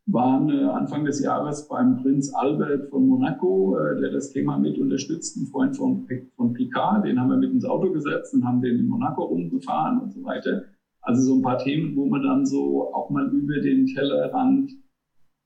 Waren 0.05 0.49
äh, 0.49 0.63
Anfang 0.63 1.05
des 1.05 1.21
Jahres 1.21 1.67
beim 1.67 1.97
Prinz 1.97 2.33
Albert 2.33 2.89
von 2.89 3.07
Monaco, 3.07 3.77
äh, 3.77 4.01
der 4.01 4.11
das 4.11 4.31
Thema 4.31 4.57
mit 4.57 4.77
unterstützt, 4.77 5.37
ein 5.37 5.45
Freund 5.45 5.77
von, 5.77 6.07
von 6.35 6.53
Picard, 6.53 7.05
den 7.05 7.19
haben 7.19 7.29
wir 7.29 7.37
mit 7.37 7.51
ins 7.51 7.65
Auto 7.65 7.91
gesetzt 7.91 8.33
und 8.33 8.43
haben 8.43 8.61
den 8.61 8.79
in 8.79 8.87
Monaco 8.87 9.23
rumgefahren 9.23 10.01
und 10.01 10.11
so 10.11 10.23
weiter. 10.23 10.63
Also 11.03 11.22
so 11.22 11.36
ein 11.36 11.41
paar 11.41 11.57
Themen, 11.57 11.95
wo 11.95 12.05
man 12.05 12.24
dann 12.24 12.45
so 12.45 12.91
auch 12.93 13.10
mal 13.10 13.29
über 13.29 13.60
den 13.60 13.86
Tellerrand 13.86 14.72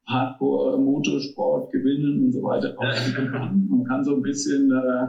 Hardcore 0.08 0.80
Motorsport 0.80 1.70
gewinnen 1.72 2.24
und 2.24 2.32
so 2.32 2.42
weiter 2.42 2.74
kann. 2.74 3.68
Man 3.68 3.84
kann 3.84 4.04
so 4.04 4.16
ein 4.16 4.22
bisschen 4.22 4.72
äh, 4.72 5.08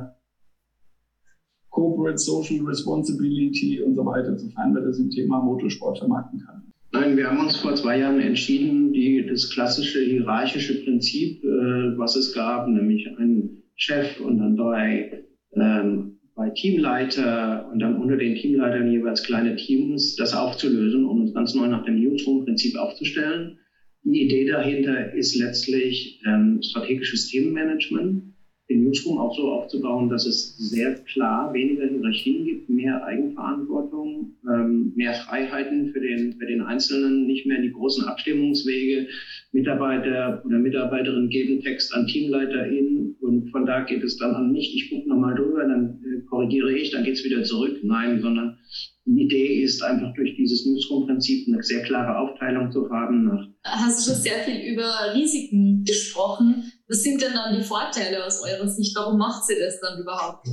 Corporate 1.70 2.18
Social 2.18 2.60
Responsibility 2.64 3.80
und 3.80 3.94
so 3.94 4.04
weiter, 4.04 4.36
sofern 4.36 4.72
man 4.72 4.82
das 4.82 4.98
im 4.98 5.10
Thema 5.10 5.40
Motorsport 5.40 5.98
vermarkten 5.98 6.40
kann. 6.40 6.62
Nein, 6.90 7.16
wir 7.16 7.28
haben 7.28 7.38
uns 7.38 7.56
vor 7.56 7.74
zwei 7.74 7.98
Jahren 7.98 8.18
entschieden, 8.18 8.92
die, 8.92 9.24
das 9.26 9.50
klassische 9.50 10.00
hierarchische 10.00 10.82
Prinzip, 10.82 11.44
äh, 11.44 11.96
was 11.96 12.16
es 12.16 12.32
gab, 12.32 12.66
nämlich 12.66 13.06
einen 13.16 13.62
Chef 13.76 14.18
und 14.20 14.38
dann 14.38 14.56
drei, 14.56 15.22
ähm, 15.52 16.17
drei 16.38 16.50
Teamleiter 16.50 17.68
und 17.70 17.80
dann 17.80 17.96
unter 17.96 18.16
den 18.16 18.36
Teamleitern 18.36 18.92
jeweils 18.92 19.24
kleine 19.24 19.56
Teams, 19.56 20.14
das 20.14 20.32
aufzulösen 20.32 21.04
und 21.04 21.20
uns 21.20 21.34
ganz 21.34 21.52
neu 21.54 21.66
nach 21.66 21.84
dem 21.84 21.96
Newsroom-Prinzip 21.96 22.76
aufzustellen. 22.76 23.56
Die 24.04 24.22
Idee 24.22 24.44
dahinter 24.44 25.12
ist 25.12 25.34
letztlich 25.34 26.20
ähm, 26.24 26.62
strategisches 26.62 27.26
Themenmanagement, 27.26 28.22
den 28.68 28.84
Newsroom 28.84 29.18
auch 29.18 29.34
so 29.34 29.50
aufzubauen, 29.50 30.10
dass 30.10 30.26
es 30.26 30.56
sehr 30.58 30.94
klar 31.12 31.54
weniger 31.54 31.86
Hierarchien 31.86 32.44
gibt, 32.44 32.68
mehr 32.68 33.02
Eigenverantwortung, 33.04 34.36
ähm, 34.46 34.92
mehr 34.94 35.14
Freiheiten 35.14 35.90
für 35.92 36.00
den, 36.00 36.34
für 36.38 36.46
den 36.46 36.60
Einzelnen, 36.60 37.26
nicht 37.26 37.46
mehr 37.46 37.62
die 37.62 37.72
großen 37.72 38.04
Abstimmungswege. 38.04 39.08
Mitarbeiter 39.52 40.42
oder 40.44 40.58
Mitarbeiterinnen 40.58 41.30
geben 41.30 41.62
Text 41.62 41.94
an 41.94 42.06
TeamleiterInnen 42.06 43.16
und 43.20 43.50
von 43.50 43.64
da 43.64 43.80
geht 43.84 44.04
es 44.04 44.18
dann 44.18 44.34
an 44.34 44.52
mich. 44.52 44.74
Ich 44.74 44.90
gucke 44.90 45.08
nochmal 45.08 45.34
drüber, 45.34 45.64
dann 45.64 46.00
äh, 46.04 46.20
korrigiere 46.26 46.72
ich, 46.72 46.90
dann 46.90 47.04
geht 47.04 47.14
es 47.14 47.24
wieder 47.24 47.42
zurück. 47.44 47.78
Nein, 47.82 48.20
sondern 48.20 48.58
die 49.06 49.22
Idee 49.22 49.62
ist 49.62 49.82
einfach 49.82 50.12
durch 50.14 50.36
dieses 50.36 50.66
Newsroom-Prinzip 50.66 51.48
eine 51.48 51.62
sehr 51.62 51.82
klare 51.82 52.18
Aufteilung 52.18 52.70
zu 52.70 52.90
haben. 52.90 53.24
Nach 53.24 53.48
Hast 53.64 54.06
du 54.06 54.12
schon 54.12 54.20
sehr 54.20 54.40
viel 54.40 54.74
über 54.74 54.92
Risiken 55.14 55.84
gesprochen. 55.84 56.70
Was 56.88 57.02
sind 57.02 57.20
denn 57.20 57.34
dann 57.34 57.54
die 57.54 57.64
Vorteile 57.64 58.24
aus 58.24 58.40
eurer 58.40 58.68
Sicht? 58.68 58.96
Warum 58.96 59.18
macht 59.18 59.46
sie 59.46 59.58
das 59.58 59.74
dann 59.80 60.00
überhaupt? 60.00 60.48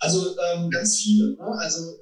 Also 0.00 0.36
ähm, 0.38 0.70
ganz 0.70 0.96
viele. 0.96 1.32
Ne? 1.32 1.46
Also 1.58 1.98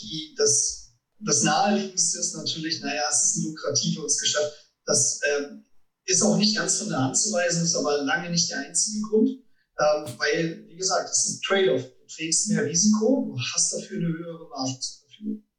die, 0.00 0.34
das, 0.38 0.92
das 1.18 1.42
Naheliegendste 1.42 2.20
ist 2.20 2.34
natürlich, 2.34 2.80
naja, 2.80 3.02
es 3.10 3.22
ist 3.22 3.36
ein 3.36 3.44
lukrativeres 3.44 4.18
Geschäft. 4.18 4.52
Das 4.86 5.20
ähm, 5.30 5.64
ist 6.06 6.22
auch 6.22 6.36
nicht 6.36 6.56
ganz 6.56 6.78
von 6.78 6.88
der 6.88 6.98
Hand 6.98 7.18
zu 7.18 7.32
weisen, 7.32 7.64
ist 7.64 7.76
aber 7.76 8.02
lange 8.02 8.30
nicht 8.30 8.50
der 8.50 8.60
einzige 8.60 9.00
Grund. 9.08 9.28
Ähm, 9.28 10.14
weil, 10.18 10.64
wie 10.68 10.76
gesagt, 10.76 11.10
es 11.10 11.26
ist 11.26 11.34
ein 11.34 11.40
Trade-off. 11.42 11.82
Du 11.82 12.14
trägst 12.14 12.48
mehr 12.48 12.64
Risiko, 12.64 13.32
du 13.34 13.40
hast 13.54 13.72
dafür 13.72 13.98
eine 13.98 14.08
höhere 14.08 14.48
Marge 14.48 14.78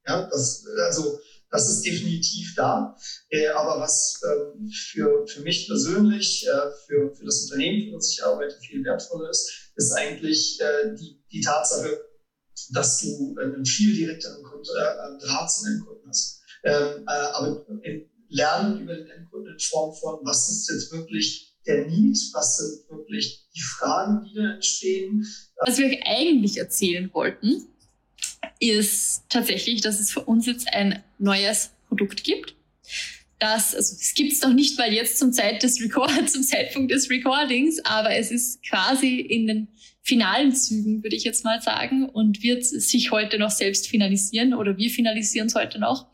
ja, 0.07 0.27
das, 0.29 0.65
also, 0.87 1.19
das 1.51 1.69
ist 1.69 1.85
definitiv 1.85 2.55
da. 2.55 2.95
Äh, 3.29 3.47
aber 3.49 3.79
was 3.79 4.21
äh, 4.23 4.69
für, 4.71 5.27
für 5.27 5.41
mich 5.41 5.67
persönlich, 5.67 6.47
äh, 6.47 6.71
für, 6.87 7.13
für 7.13 7.25
das 7.25 7.43
Unternehmen, 7.43 7.89
für 7.89 7.95
das 7.97 8.11
ich 8.11 8.23
arbeite, 8.23 8.57
viel 8.59 8.83
wertvoller 8.83 9.29
ist, 9.29 9.71
ist 9.75 9.91
eigentlich 9.91 10.59
äh, 10.61 10.95
die, 10.95 11.21
die 11.31 11.41
Tatsache, 11.41 12.01
dass 12.71 13.01
du 13.01 13.35
einen 13.39 13.65
viel 13.65 13.95
direkteren 13.95 14.43
Draht 14.43 15.51
zu 15.51 15.65
deinem 15.65 15.85
Kunden 15.85 16.07
hast. 16.07 16.41
Ähm, 16.63 17.03
äh, 17.07 17.11
aber 17.11 17.65
lernen 18.29 18.81
über 18.81 18.95
den 18.95 19.07
Endkunden 19.07 19.53
in 19.53 19.59
Form 19.59 19.93
von, 19.95 20.19
was 20.23 20.49
ist 20.49 20.69
jetzt 20.69 20.91
wirklich 20.91 21.57
der 21.65 21.87
Need, 21.87 22.17
was 22.33 22.57
sind 22.57 22.89
wirklich 22.89 23.49
die 23.53 23.61
Fragen, 23.61 24.23
die 24.23 24.35
da 24.35 24.53
entstehen. 24.53 25.25
Was 25.57 25.77
wir 25.77 25.87
euch 25.87 25.99
eigentlich 26.05 26.57
erzählen 26.57 27.09
wollten, 27.13 27.67
ist 28.59 29.23
tatsächlich, 29.29 29.81
dass 29.81 29.99
es 29.99 30.11
für 30.11 30.21
uns 30.21 30.45
jetzt 30.45 30.73
ein 30.73 31.03
neues 31.17 31.71
Produkt 31.87 32.23
gibt. 32.23 32.55
Das, 33.39 33.73
also 33.73 33.95
es 33.99 34.13
gibt 34.13 34.33
es 34.33 34.41
noch 34.41 34.53
nicht 34.53 34.77
mal 34.77 34.93
jetzt 34.93 35.17
zum, 35.17 35.33
Zeit 35.33 35.63
des 35.63 35.81
Record, 35.81 36.29
zum 36.29 36.43
Zeitpunkt 36.43 36.91
des 36.91 37.09
Recordings, 37.09 37.83
aber 37.83 38.15
es 38.15 38.29
ist 38.29 38.61
quasi 38.63 39.19
in 39.19 39.47
den 39.47 39.67
finalen 40.03 40.53
Zügen, 40.53 41.03
würde 41.03 41.15
ich 41.15 41.23
jetzt 41.23 41.43
mal 41.43 41.61
sagen, 41.61 42.07
und 42.07 42.43
wird 42.43 42.65
sich 42.65 43.11
heute 43.11 43.39
noch 43.39 43.51
selbst 43.51 43.87
finalisieren 43.87 44.53
oder 44.53 44.77
wir 44.77 44.89
finalisieren 44.89 45.47
es 45.47 45.55
heute 45.55 45.79
noch. 45.79 46.07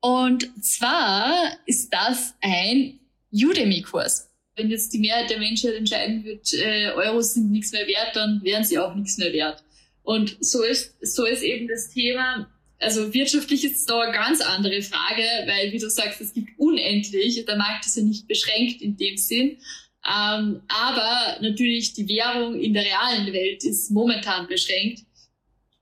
Und 0.00 0.50
zwar 0.62 1.56
ist 1.66 1.92
das 1.92 2.34
ein 2.40 2.98
Udemy-Kurs. 3.32 4.28
Wenn 4.56 4.70
jetzt 4.70 4.92
die 4.92 4.98
Mehrheit 4.98 5.30
der 5.30 5.38
Menschheit 5.38 5.74
entscheiden 5.74 6.24
wird, 6.24 6.52
äh, 6.52 6.90
Euros 6.94 7.34
sind 7.34 7.50
nichts 7.50 7.72
mehr 7.72 7.86
wert, 7.86 8.14
dann 8.14 8.40
wären 8.44 8.64
sie 8.64 8.78
auch 8.78 8.94
nichts 8.94 9.18
mehr 9.18 9.32
wert. 9.32 9.64
Und 10.04 10.36
so 10.40 10.62
ist, 10.62 10.94
so 11.00 11.24
ist 11.24 11.42
eben 11.42 11.66
das 11.66 11.90
Thema, 11.90 12.48
also 12.78 13.12
wirtschaftlich 13.12 13.64
ist 13.64 13.76
es 13.76 13.86
da 13.86 14.00
eine 14.00 14.12
ganz 14.12 14.40
andere 14.40 14.82
Frage, 14.82 15.22
weil, 15.46 15.72
wie 15.72 15.78
du 15.78 15.88
sagst, 15.88 16.20
es 16.20 16.34
gibt 16.34 16.50
unendlich, 16.58 17.44
der 17.44 17.56
Markt 17.56 17.86
ist 17.86 17.96
ja 17.96 18.02
nicht 18.02 18.28
beschränkt 18.28 18.82
in 18.82 18.96
dem 18.96 19.16
Sinn. 19.16 19.58
Ähm, 20.06 20.60
aber 20.68 21.38
natürlich 21.40 21.94
die 21.94 22.06
Währung 22.08 22.60
in 22.60 22.74
der 22.74 22.84
realen 22.84 23.32
Welt 23.32 23.64
ist 23.64 23.90
momentan 23.90 24.46
beschränkt. 24.46 25.00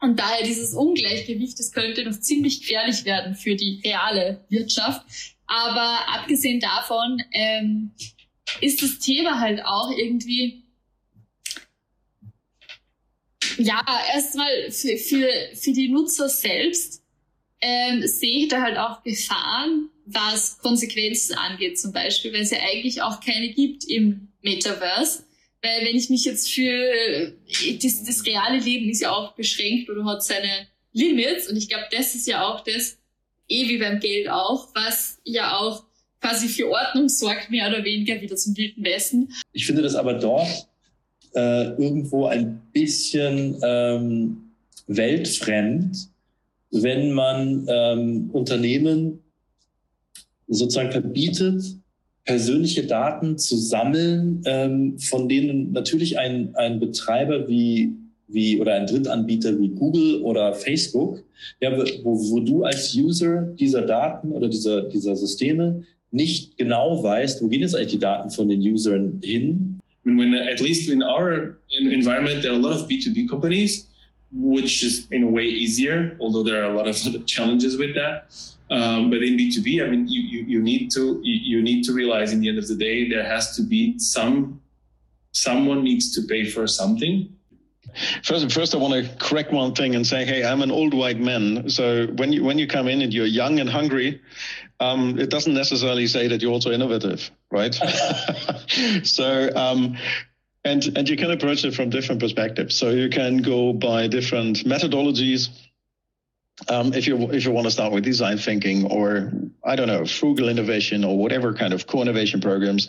Und 0.00 0.18
daher 0.18 0.44
dieses 0.44 0.74
Ungleichgewicht, 0.74 1.58
das 1.58 1.72
könnte 1.72 2.04
noch 2.04 2.18
ziemlich 2.18 2.60
gefährlich 2.60 3.04
werden 3.04 3.34
für 3.34 3.56
die 3.56 3.80
reale 3.84 4.44
Wirtschaft. 4.48 5.04
Aber 5.46 6.08
abgesehen 6.08 6.60
davon 6.60 7.20
ähm, 7.32 7.92
ist 8.60 8.82
das 8.82 9.00
Thema 9.00 9.40
halt 9.40 9.64
auch 9.64 9.90
irgendwie, 9.96 10.61
ja, 13.58 13.82
erstmal 14.14 14.70
für, 14.70 14.96
für, 14.96 15.28
für 15.54 15.72
die 15.72 15.88
Nutzer 15.88 16.28
selbst 16.28 17.02
ähm, 17.60 18.06
sehe 18.06 18.44
ich 18.44 18.48
da 18.48 18.62
halt 18.62 18.76
auch 18.76 19.02
Gefahren, 19.02 19.88
was 20.04 20.58
Konsequenzen 20.58 21.34
angeht 21.34 21.78
zum 21.78 21.92
Beispiel, 21.92 22.32
weil 22.32 22.42
es 22.42 22.50
ja 22.50 22.58
eigentlich 22.60 23.02
auch 23.02 23.20
keine 23.20 23.50
gibt 23.50 23.84
im 23.84 24.28
Metaverse. 24.42 25.24
Weil 25.62 25.86
wenn 25.86 25.96
ich 25.96 26.10
mich 26.10 26.24
jetzt 26.24 26.50
für 26.50 27.32
das, 27.80 28.02
das 28.02 28.26
reale 28.26 28.58
Leben 28.58 28.90
ist 28.90 29.00
ja 29.00 29.12
auch 29.12 29.32
beschränkt 29.34 29.88
oder 29.88 30.04
hat 30.04 30.24
seine 30.24 30.66
Limits 30.92 31.48
und 31.48 31.56
ich 31.56 31.68
glaube, 31.68 31.86
das 31.92 32.16
ist 32.16 32.26
ja 32.26 32.44
auch 32.44 32.64
das, 32.64 32.98
eh 33.48 33.68
wie 33.68 33.78
beim 33.78 34.00
Geld 34.00 34.28
auch, 34.28 34.68
was 34.74 35.20
ja 35.24 35.56
auch 35.56 35.84
quasi 36.20 36.48
für 36.48 36.68
Ordnung 36.68 37.08
sorgt, 37.08 37.50
mehr 37.50 37.68
oder 37.68 37.84
weniger 37.84 38.20
wieder 38.20 38.36
zum 38.36 38.56
Wilden 38.56 38.84
Westen. 38.84 39.32
Ich 39.52 39.66
finde 39.66 39.82
das 39.82 39.94
aber 39.94 40.14
dort 40.14 40.68
äh, 41.34 41.70
irgendwo 41.82 42.26
ein 42.26 42.60
bisschen 42.72 43.56
ähm, 43.62 44.36
weltfremd, 44.86 46.08
wenn 46.70 47.12
man 47.12 47.66
ähm, 47.68 48.30
Unternehmen 48.32 49.20
sozusagen 50.48 50.92
verbietet, 50.92 51.62
persönliche 52.24 52.86
Daten 52.86 53.36
zu 53.38 53.56
sammeln, 53.56 54.42
ähm, 54.46 54.98
von 54.98 55.28
denen 55.28 55.72
natürlich 55.72 56.18
ein, 56.18 56.54
ein 56.54 56.78
Betreiber 56.78 57.48
wie, 57.48 57.94
wie 58.28 58.60
oder 58.60 58.74
ein 58.74 58.86
Drittanbieter 58.86 59.58
wie 59.58 59.70
Google 59.70 60.22
oder 60.22 60.54
Facebook, 60.54 61.22
ja, 61.60 61.76
wo, 62.04 62.30
wo 62.30 62.40
du 62.40 62.62
als 62.64 62.94
User 62.94 63.42
dieser 63.58 63.82
Daten 63.82 64.30
oder 64.32 64.48
dieser, 64.48 64.82
dieser 64.82 65.16
Systeme 65.16 65.82
nicht 66.10 66.56
genau 66.56 67.02
weißt, 67.02 67.42
wo 67.42 67.48
gehen 67.48 67.62
jetzt 67.62 67.74
eigentlich 67.74 67.92
die 67.92 67.98
Daten 67.98 68.30
von 68.30 68.48
den 68.48 68.60
Usern 68.60 69.20
hin. 69.22 69.71
When, 70.04 70.16
when 70.16 70.34
at 70.34 70.60
least 70.60 70.90
in 70.90 71.02
our 71.02 71.56
environment, 71.70 72.42
there 72.42 72.52
are 72.52 72.56
a 72.56 72.58
lot 72.58 72.72
of 72.72 72.88
B2B 72.88 73.28
companies, 73.28 73.86
which 74.32 74.82
is 74.82 75.06
in 75.10 75.24
a 75.24 75.28
way 75.28 75.44
easier, 75.44 76.16
although 76.20 76.42
there 76.42 76.62
are 76.62 76.72
a 76.72 76.76
lot 76.76 76.88
of 76.88 77.26
challenges 77.26 77.76
with 77.76 77.94
that. 77.94 78.34
Um, 78.70 79.10
but 79.10 79.22
in 79.22 79.36
B2B, 79.36 79.84
I 79.84 79.90
mean, 79.90 80.08
you, 80.08 80.22
you, 80.22 80.44
you 80.44 80.62
need 80.62 80.90
to 80.92 81.20
you, 81.22 81.58
you 81.58 81.62
need 81.62 81.84
to 81.84 81.92
realize 81.92 82.32
in 82.32 82.40
the 82.40 82.48
end 82.48 82.58
of 82.58 82.66
the 82.66 82.74
day 82.74 83.08
there 83.08 83.24
has 83.24 83.54
to 83.56 83.62
be 83.62 83.98
some 83.98 84.60
someone 85.32 85.82
needs 85.82 86.14
to 86.14 86.22
pay 86.22 86.48
for 86.48 86.66
something. 86.66 87.28
First, 88.22 88.50
first, 88.52 88.74
I 88.74 88.78
want 88.78 88.94
to 88.94 89.16
correct 89.16 89.52
one 89.52 89.74
thing 89.74 89.94
and 89.94 90.06
say, 90.06 90.24
hey, 90.24 90.44
I'm 90.44 90.62
an 90.62 90.70
old 90.70 90.94
white 90.94 91.18
man. 91.18 91.68
So 91.68 92.06
when 92.16 92.32
you 92.32 92.42
when 92.44 92.58
you 92.58 92.66
come 92.66 92.88
in 92.88 93.02
and 93.02 93.12
you're 93.12 93.26
young 93.26 93.60
and 93.60 93.68
hungry, 93.68 94.22
um, 94.82 95.18
it 95.18 95.30
doesn't 95.30 95.54
necessarily 95.54 96.08
say 96.08 96.28
that 96.28 96.42
you're 96.42 96.52
also 96.52 96.72
innovative, 96.72 97.30
right? 97.50 97.74
so 99.04 99.50
um, 99.54 99.96
and 100.64 100.96
and 100.96 101.08
you 101.08 101.16
can 101.16 101.30
approach 101.30 101.64
it 101.64 101.74
from 101.74 101.90
different 101.90 102.20
perspectives. 102.20 102.76
So 102.76 102.90
you 102.90 103.08
can 103.08 103.38
go 103.38 103.72
by 103.72 104.08
different 104.08 104.58
methodologies. 104.64 105.48
Um, 106.68 106.92
if 106.94 107.06
you 107.06 107.30
if 107.30 107.44
you 107.44 107.52
want 107.52 107.66
to 107.66 107.70
start 107.70 107.92
with 107.92 108.04
design 108.04 108.38
thinking 108.38 108.90
or 108.90 109.32
I 109.64 109.76
don't 109.76 109.86
know 109.86 110.04
frugal 110.04 110.48
innovation 110.48 111.04
or 111.04 111.16
whatever 111.16 111.54
kind 111.54 111.72
of 111.72 111.86
co-innovation 111.86 112.40
programs, 112.40 112.88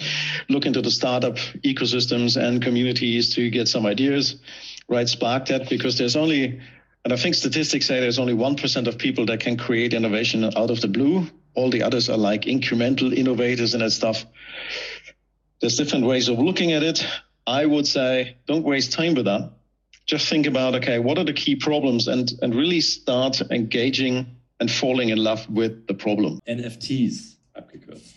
look 0.50 0.66
into 0.66 0.82
the 0.82 0.92
startup 0.92 1.36
ecosystems 1.64 2.42
and 2.42 2.62
communities 2.62 3.36
to 3.36 3.50
get 3.50 3.68
some 3.68 3.86
ideas. 3.86 4.36
Right, 4.90 5.08
spark 5.08 5.46
that 5.46 5.70
because 5.70 5.98
there's 5.98 6.16
only 6.16 6.60
and 7.06 7.14
I 7.14 7.18
think 7.18 7.36
statistics 7.36 7.86
say 7.86 8.00
there's 8.00 8.20
only 8.20 8.34
one 8.34 8.56
percent 8.56 8.88
of 8.88 8.98
people 8.98 9.28
that 9.28 9.40
can 9.40 9.58
create 9.58 9.94
innovation 9.94 10.44
out 10.44 10.72
of 10.72 10.82
the 10.82 10.88
blue. 10.88 11.28
All 11.56 11.70
the 11.70 11.84
others 11.84 12.10
are 12.10 12.18
like 12.18 12.44
incremental 12.44 13.14
innovators 13.14 13.74
and 13.74 13.84
that 13.84 13.92
stuff. 13.92 14.26
There's 15.60 15.78
different 15.78 16.06
ways 16.06 16.30
of 16.30 16.40
looking 16.40 16.74
at 16.74 16.84
it. 16.84 17.06
I 17.46 17.66
would 17.66 17.88
say 17.88 18.38
don't 18.48 18.64
waste 18.64 18.94
time 18.94 19.16
with 19.16 19.26
that 19.26 19.52
just 20.06 20.28
think 20.28 20.46
about 20.48 20.76
okay 20.76 21.00
what 21.00 21.18
are 21.18 21.24
the 21.24 21.34
key 21.34 21.56
problems 21.56 22.08
and 22.08 22.34
and 22.42 22.56
really 22.56 22.82
start 22.82 23.42
engaging 23.52 24.26
and 24.60 24.70
falling 24.70 25.10
in 25.10 25.18
love 25.18 25.48
with 25.50 25.88
the 25.88 25.94
problem 25.94 26.40
nfts 26.48 27.38
abgekürzt 27.56 28.16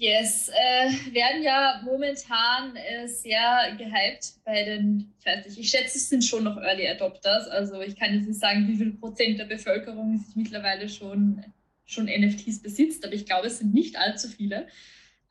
Yes, 0.00 0.48
äh, 0.50 0.92
werden 1.12 1.42
ja 1.42 1.80
momentan 1.84 2.76
äh, 2.76 3.08
sehr 3.08 3.76
gehypt 3.76 4.34
bei 4.44 4.62
den, 4.62 5.12
ich 5.18 5.26
weiß 5.26 5.44
nicht, 5.44 5.58
ich 5.58 5.70
schätze, 5.70 5.98
es 5.98 6.08
sind 6.08 6.22
schon 6.22 6.44
noch 6.44 6.56
Early 6.56 6.86
Adopters. 6.86 7.48
Also 7.48 7.80
ich 7.80 7.96
kann 7.96 8.14
jetzt 8.14 8.28
nicht 8.28 8.38
sagen, 8.38 8.68
wie 8.68 8.76
viel 8.76 8.92
Prozent 8.92 9.40
der 9.40 9.46
Bevölkerung 9.46 10.18
sich 10.24 10.36
mittlerweile 10.36 10.88
schon, 10.88 11.42
schon 11.88 12.04
NFTs 12.04 12.62
besitzt, 12.62 13.04
aber 13.04 13.14
ich 13.14 13.26
glaube, 13.26 13.48
es 13.48 13.58
sind 13.58 13.74
nicht 13.74 13.98
allzu 13.98 14.28
viele. 14.28 14.68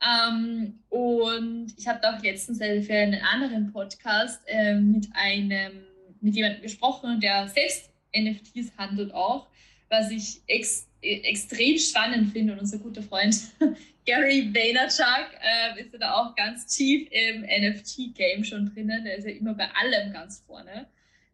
Ähm, 0.00 0.80
und 0.90 1.72
ich 1.76 1.88
habe 1.88 2.00
auch 2.08 2.22
letztens 2.22 2.58
für 2.58 2.94
einen 2.94 3.20
anderen 3.22 3.72
Podcast 3.72 4.42
äh, 4.46 4.74
mit 4.74 5.08
einem 5.14 5.84
mit 6.20 6.34
jemandem 6.34 6.62
gesprochen, 6.62 7.20
der 7.20 7.48
selbst 7.48 7.90
NFTs 8.16 8.76
handelt 8.76 9.14
auch, 9.14 9.46
was 9.88 10.10
ich 10.10 10.42
ex 10.46 10.86
extrem 11.00 11.78
spannend 11.78 12.32
finde. 12.32 12.54
Und 12.54 12.58
unser 12.60 12.78
guter 12.78 13.02
Freund 13.02 13.36
Gary 14.04 14.52
Vaynerchuk 14.52 15.30
äh, 15.40 15.80
ist 15.80 15.92
ja 15.92 15.98
da 16.00 16.14
auch 16.14 16.34
ganz 16.34 16.66
tief 16.66 17.08
im 17.12 17.42
NFT-Game 17.42 18.42
schon 18.42 18.72
drinnen. 18.74 19.04
Der 19.04 19.16
ist 19.16 19.24
ja 19.24 19.30
immer 19.30 19.54
bei 19.54 19.68
allem 19.74 20.12
ganz 20.12 20.42
vorne. 20.44 20.88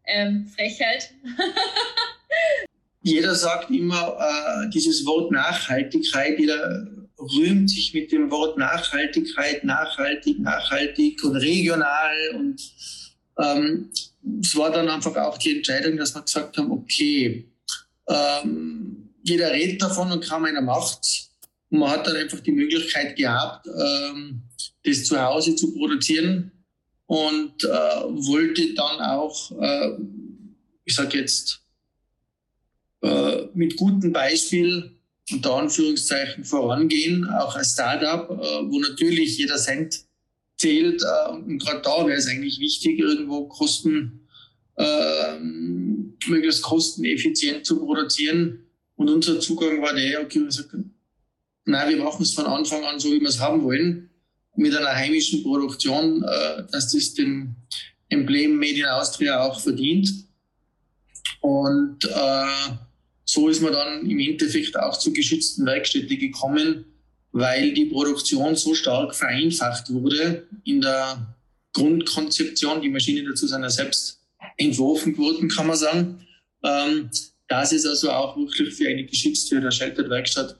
Ähm, 0.05 0.45
Frechheit. 0.45 1.13
Jeder 3.05 3.35
sagt 3.35 3.69
immer 3.69 4.17
äh, 4.19 4.69
dieses 4.71 5.05
Wort 5.05 5.31
Nachhaltigkeit. 5.31 6.39
Jeder 6.39 6.87
rühmt 7.19 7.69
sich 7.69 7.93
mit 7.93 8.11
dem 8.11 8.31
Wort 8.31 8.57
Nachhaltigkeit, 8.57 9.63
nachhaltig, 9.63 10.39
nachhaltig 10.39 11.23
und 11.23 11.35
regional 11.35 12.15
und 12.33 12.59
ähm, 13.37 13.91
es 14.41 14.55
war 14.55 14.71
dann 14.71 14.89
einfach 14.89 15.15
auch 15.17 15.37
die 15.37 15.57
Entscheidung, 15.57 15.97
dass 15.97 16.15
wir 16.15 16.23
gesagt 16.23 16.57
haben, 16.57 16.71
okay, 16.71 17.47
ähm, 18.07 19.09
jeder 19.21 19.51
redet 19.51 19.83
davon 19.83 20.11
und 20.11 20.27
kaum 20.27 20.45
einer 20.45 20.61
macht 20.61 21.29
Und 21.69 21.79
man 21.79 21.91
hat 21.91 22.07
dann 22.07 22.15
einfach 22.15 22.39
die 22.39 22.53
Möglichkeit 22.53 23.15
gehabt, 23.15 23.67
ähm, 23.67 24.41
das 24.83 25.05
zu 25.05 25.21
Hause 25.21 25.55
zu 25.55 25.75
produzieren 25.75 26.51
und 27.05 27.63
äh, 27.63 27.67
wollte 27.67 28.73
dann 28.73 28.99
auch, 28.99 29.51
äh, 29.61 29.91
ich 30.85 30.95
sage 30.95 31.19
jetzt, 31.19 31.64
äh, 33.05 33.47
mit 33.53 33.77
gutem 33.77 34.11
Beispiel 34.11 34.91
unter 35.31 35.55
Anführungszeichen 35.55 36.43
vorangehen, 36.43 37.29
auch 37.29 37.55
als 37.55 37.73
Startup, 37.73 38.29
äh, 38.29 38.69
wo 38.69 38.79
natürlich 38.79 39.37
jeder 39.37 39.57
Cent 39.57 40.05
zählt. 40.57 41.01
Äh, 41.01 41.31
und 41.33 41.59
gerade 41.59 41.81
da 41.81 42.05
wäre 42.05 42.17
es 42.17 42.27
eigentlich 42.27 42.59
wichtig, 42.59 42.99
irgendwo 42.99 43.47
Kosten, 43.47 44.27
äh, 44.77 45.39
möglichst 46.27 46.63
kosteneffizient 46.63 47.65
zu 47.65 47.79
produzieren. 47.79 48.65
Und 48.95 49.09
unser 49.09 49.39
Zugang 49.39 49.81
war 49.81 49.93
der, 49.93 50.21
okay, 50.21 50.41
wir 50.41 50.51
sagen, 50.51 50.95
nein, 51.65 51.89
wir 51.89 52.03
machen 52.03 52.23
es 52.23 52.33
von 52.33 52.45
Anfang 52.45 52.83
an 52.83 52.99
so, 52.99 53.11
wie 53.11 53.19
wir 53.19 53.29
es 53.29 53.39
haben 53.39 53.63
wollen, 53.63 54.09
mit 54.55 54.75
einer 54.75 54.95
heimischen 54.95 55.43
Produktion, 55.43 56.23
äh, 56.23 56.63
dass 56.71 56.91
das 56.91 57.13
dem 57.13 57.55
Emblem 58.09 58.57
Made 58.57 58.79
in 58.79 58.85
Austria 58.85 59.43
auch 59.43 59.59
verdient. 59.59 60.09
Und 61.41 62.05
äh, 62.05 62.75
so 63.25 63.49
ist 63.49 63.61
man 63.61 63.73
dann 63.73 64.09
im 64.09 64.19
Endeffekt 64.19 64.77
auch 64.77 64.97
zur 64.97 65.13
geschützten 65.13 65.65
Werkstätte 65.65 66.15
gekommen, 66.15 66.85
weil 67.31 67.73
die 67.73 67.85
Produktion 67.85 68.55
so 68.55 68.73
stark 68.73 69.13
vereinfacht 69.13 69.91
wurde 69.91 70.47
in 70.63 70.79
der 70.79 71.35
Grundkonzeption. 71.73 72.81
Die 72.81 72.89
Maschinen 72.89 73.25
dazu 73.25 73.47
sind 73.47 73.63
ja 73.63 73.69
selbst 73.69 74.21
entworfen 74.57 75.17
worden, 75.17 75.49
kann 75.49 75.67
man 75.67 75.75
sagen. 75.75 76.25
Ähm, 76.63 77.09
dass 77.47 77.71
es 77.71 77.85
also 77.85 78.11
auch 78.11 78.35
wirklich 78.37 78.73
für 78.73 78.87
eine 78.87 79.05
Geschichtstür 79.05 79.61
der 79.61 79.71
Sheltered-Werkstatt 79.71 80.57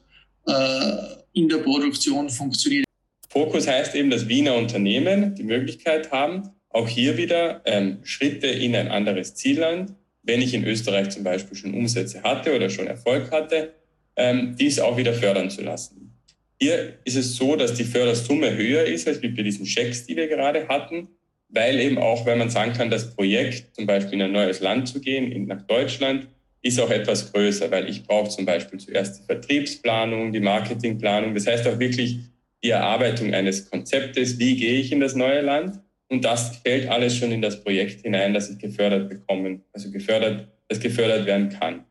äh, 0.47 0.91
in 1.33 1.49
der 1.49 1.57
Produktion 1.57 2.29
funktioniert. 2.29 2.85
Fokus 3.29 3.67
heißt 3.67 3.95
eben, 3.95 4.09
dass 4.09 4.27
Wiener 4.27 4.55
Unternehmen 4.55 5.35
die 5.35 5.43
Möglichkeit 5.43 6.11
haben, 6.11 6.51
auch 6.69 6.87
hier 6.87 7.17
wieder 7.17 7.61
ähm, 7.65 7.99
Schritte 8.03 8.47
in 8.47 8.75
ein 8.75 8.89
anderes 8.89 9.35
Zielland, 9.35 9.93
wenn 10.25 10.41
ich 10.41 10.53
in 10.53 10.65
Österreich 10.65 11.09
zum 11.09 11.23
Beispiel 11.23 11.55
schon 11.55 11.73
Umsätze 11.73 12.23
hatte 12.23 12.55
oder 12.55 12.69
schon 12.69 12.87
Erfolg 12.87 13.31
hatte, 13.31 13.73
ähm, 14.15 14.55
dies 14.59 14.79
auch 14.79 14.97
wieder 14.97 15.13
fördern 15.13 15.49
zu 15.49 15.61
lassen. 15.61 16.11
Hier 16.59 16.99
ist 17.03 17.15
es 17.15 17.35
so, 17.35 17.55
dass 17.55 17.73
die 17.73 17.83
Fördersumme 17.83 18.55
höher 18.55 18.85
ist 18.85 19.07
als 19.07 19.21
bei 19.21 19.27
diesen 19.27 19.65
Schecks, 19.65 20.05
die 20.05 20.15
wir 20.15 20.27
gerade 20.27 20.67
hatten, 20.67 21.09
weil 21.49 21.79
eben 21.79 21.97
auch, 21.97 22.25
wenn 22.25 22.37
man 22.37 22.49
sagen 22.49 22.73
kann, 22.73 22.89
das 22.89 23.13
Projekt 23.13 23.75
zum 23.75 23.85
Beispiel 23.85 24.13
in 24.13 24.21
ein 24.23 24.31
neues 24.31 24.61
Land 24.61 24.87
zu 24.87 24.99
gehen, 24.99 25.31
in, 25.31 25.45
nach 25.45 25.61
Deutschland, 25.63 26.27
ist 26.61 26.79
auch 26.79 26.89
etwas 26.89 27.31
größer, 27.31 27.69
weil 27.69 27.87
ich 27.89 28.03
brauche 28.03 28.29
zum 28.29 28.45
Beispiel 28.45 28.79
zuerst 28.79 29.19
die 29.19 29.25
Vertriebsplanung, 29.25 30.31
die 30.31 30.39
Marketingplanung, 30.39 31.35
das 31.35 31.45
heißt 31.45 31.67
auch 31.67 31.77
wirklich 31.77 32.19
die 32.63 32.71
Erarbeitung 32.71 33.33
eines 33.33 33.69
Konzeptes, 33.69 34.39
wie 34.39 34.55
gehe 34.55 34.79
ich 34.79 34.91
in 34.91 34.99
das 34.99 35.13
neue 35.13 35.41
Land 35.41 35.79
und 36.09 36.23
das 36.23 36.57
fällt 36.57 36.87
alles 36.89 37.15
schon 37.15 37.31
in 37.31 37.41
das 37.41 37.63
Projekt 37.63 38.01
hinein, 38.01 38.33
das 38.33 38.49
ich 38.49 38.59
gefördert 38.59 39.09
bekommen, 39.09 39.63
also 39.73 39.91
gefördert, 39.91 40.47
das 40.67 40.79
gefördert 40.79 41.25
werden 41.25 41.49
kann. 41.49 41.85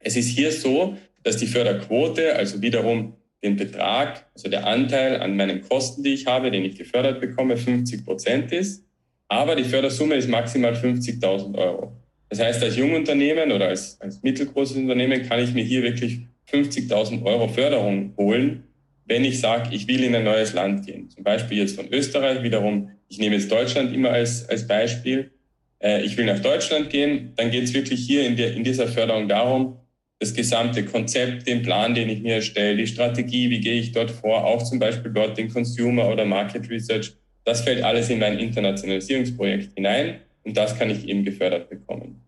Es 0.00 0.16
ist 0.16 0.28
hier 0.28 0.52
so, 0.52 0.96
dass 1.22 1.36
die 1.36 1.46
Förderquote, 1.46 2.36
also 2.36 2.60
wiederum 2.60 3.14
den 3.42 3.56
Betrag, 3.56 4.26
also 4.34 4.48
der 4.48 4.66
Anteil 4.66 5.20
an 5.20 5.36
meinen 5.36 5.62
Kosten, 5.62 6.02
die 6.02 6.14
ich 6.14 6.26
habe, 6.26 6.50
den 6.50 6.64
ich 6.64 6.76
gefördert 6.76 7.20
bekomme, 7.20 7.56
50 7.56 8.04
Prozent 8.04 8.52
ist. 8.52 8.84
Aber 9.28 9.54
die 9.56 9.64
Fördersumme 9.64 10.14
ist 10.16 10.28
maximal 10.28 10.74
50.000 10.74 11.56
Euro. 11.56 11.92
Das 12.28 12.40
heißt, 12.40 12.62
als 12.62 12.76
Jungunternehmen 12.76 13.52
oder 13.52 13.68
als, 13.68 14.00
als 14.00 14.22
mittelgroßes 14.22 14.76
Unternehmen 14.76 15.22
kann 15.28 15.40
ich 15.40 15.54
mir 15.54 15.64
hier 15.64 15.82
wirklich 15.82 16.20
50.000 16.50 17.22
Euro 17.24 17.48
Förderung 17.48 18.14
holen, 18.16 18.64
wenn 19.06 19.24
ich 19.24 19.40
sage, 19.40 19.74
ich 19.74 19.86
will 19.86 20.02
in 20.02 20.14
ein 20.14 20.24
neues 20.24 20.54
Land 20.54 20.86
gehen. 20.86 21.10
Zum 21.10 21.24
Beispiel 21.24 21.58
jetzt 21.58 21.76
von 21.76 21.88
Österreich 21.92 22.42
wiederum, 22.42 22.90
ich 23.14 23.20
nehme 23.20 23.36
jetzt 23.36 23.50
Deutschland 23.50 23.94
immer 23.94 24.10
als, 24.10 24.48
als 24.48 24.66
Beispiel. 24.66 25.30
Äh, 25.78 26.02
ich 26.02 26.16
will 26.16 26.24
nach 26.24 26.40
Deutschland 26.40 26.90
gehen, 26.90 27.32
dann 27.36 27.52
geht 27.52 27.62
es 27.62 27.72
wirklich 27.72 28.00
hier 28.04 28.26
in, 28.26 28.36
der, 28.36 28.54
in 28.54 28.64
dieser 28.64 28.88
Förderung 28.88 29.28
darum, 29.28 29.76
das 30.18 30.34
gesamte 30.34 30.84
Konzept, 30.84 31.46
den 31.46 31.62
Plan, 31.62 31.94
den 31.94 32.08
ich 32.08 32.22
mir 32.22 32.36
erstelle, 32.36 32.76
die 32.76 32.88
Strategie, 32.88 33.50
wie 33.50 33.60
gehe 33.60 33.74
ich 33.74 33.92
dort 33.92 34.10
vor, 34.10 34.44
auch 34.44 34.64
zum 34.64 34.80
Beispiel 34.80 35.12
dort 35.12 35.38
den 35.38 35.48
Consumer 35.48 36.08
oder 36.08 36.24
Market 36.24 36.68
Research, 36.68 37.12
das 37.44 37.60
fällt 37.60 37.84
alles 37.84 38.10
in 38.10 38.18
mein 38.18 38.40
Internationalisierungsprojekt 38.40 39.74
hinein 39.76 40.16
und 40.42 40.56
das 40.56 40.76
kann 40.76 40.90
ich 40.90 41.06
eben 41.08 41.24
gefördert 41.24 41.70
bekommen. 41.70 42.20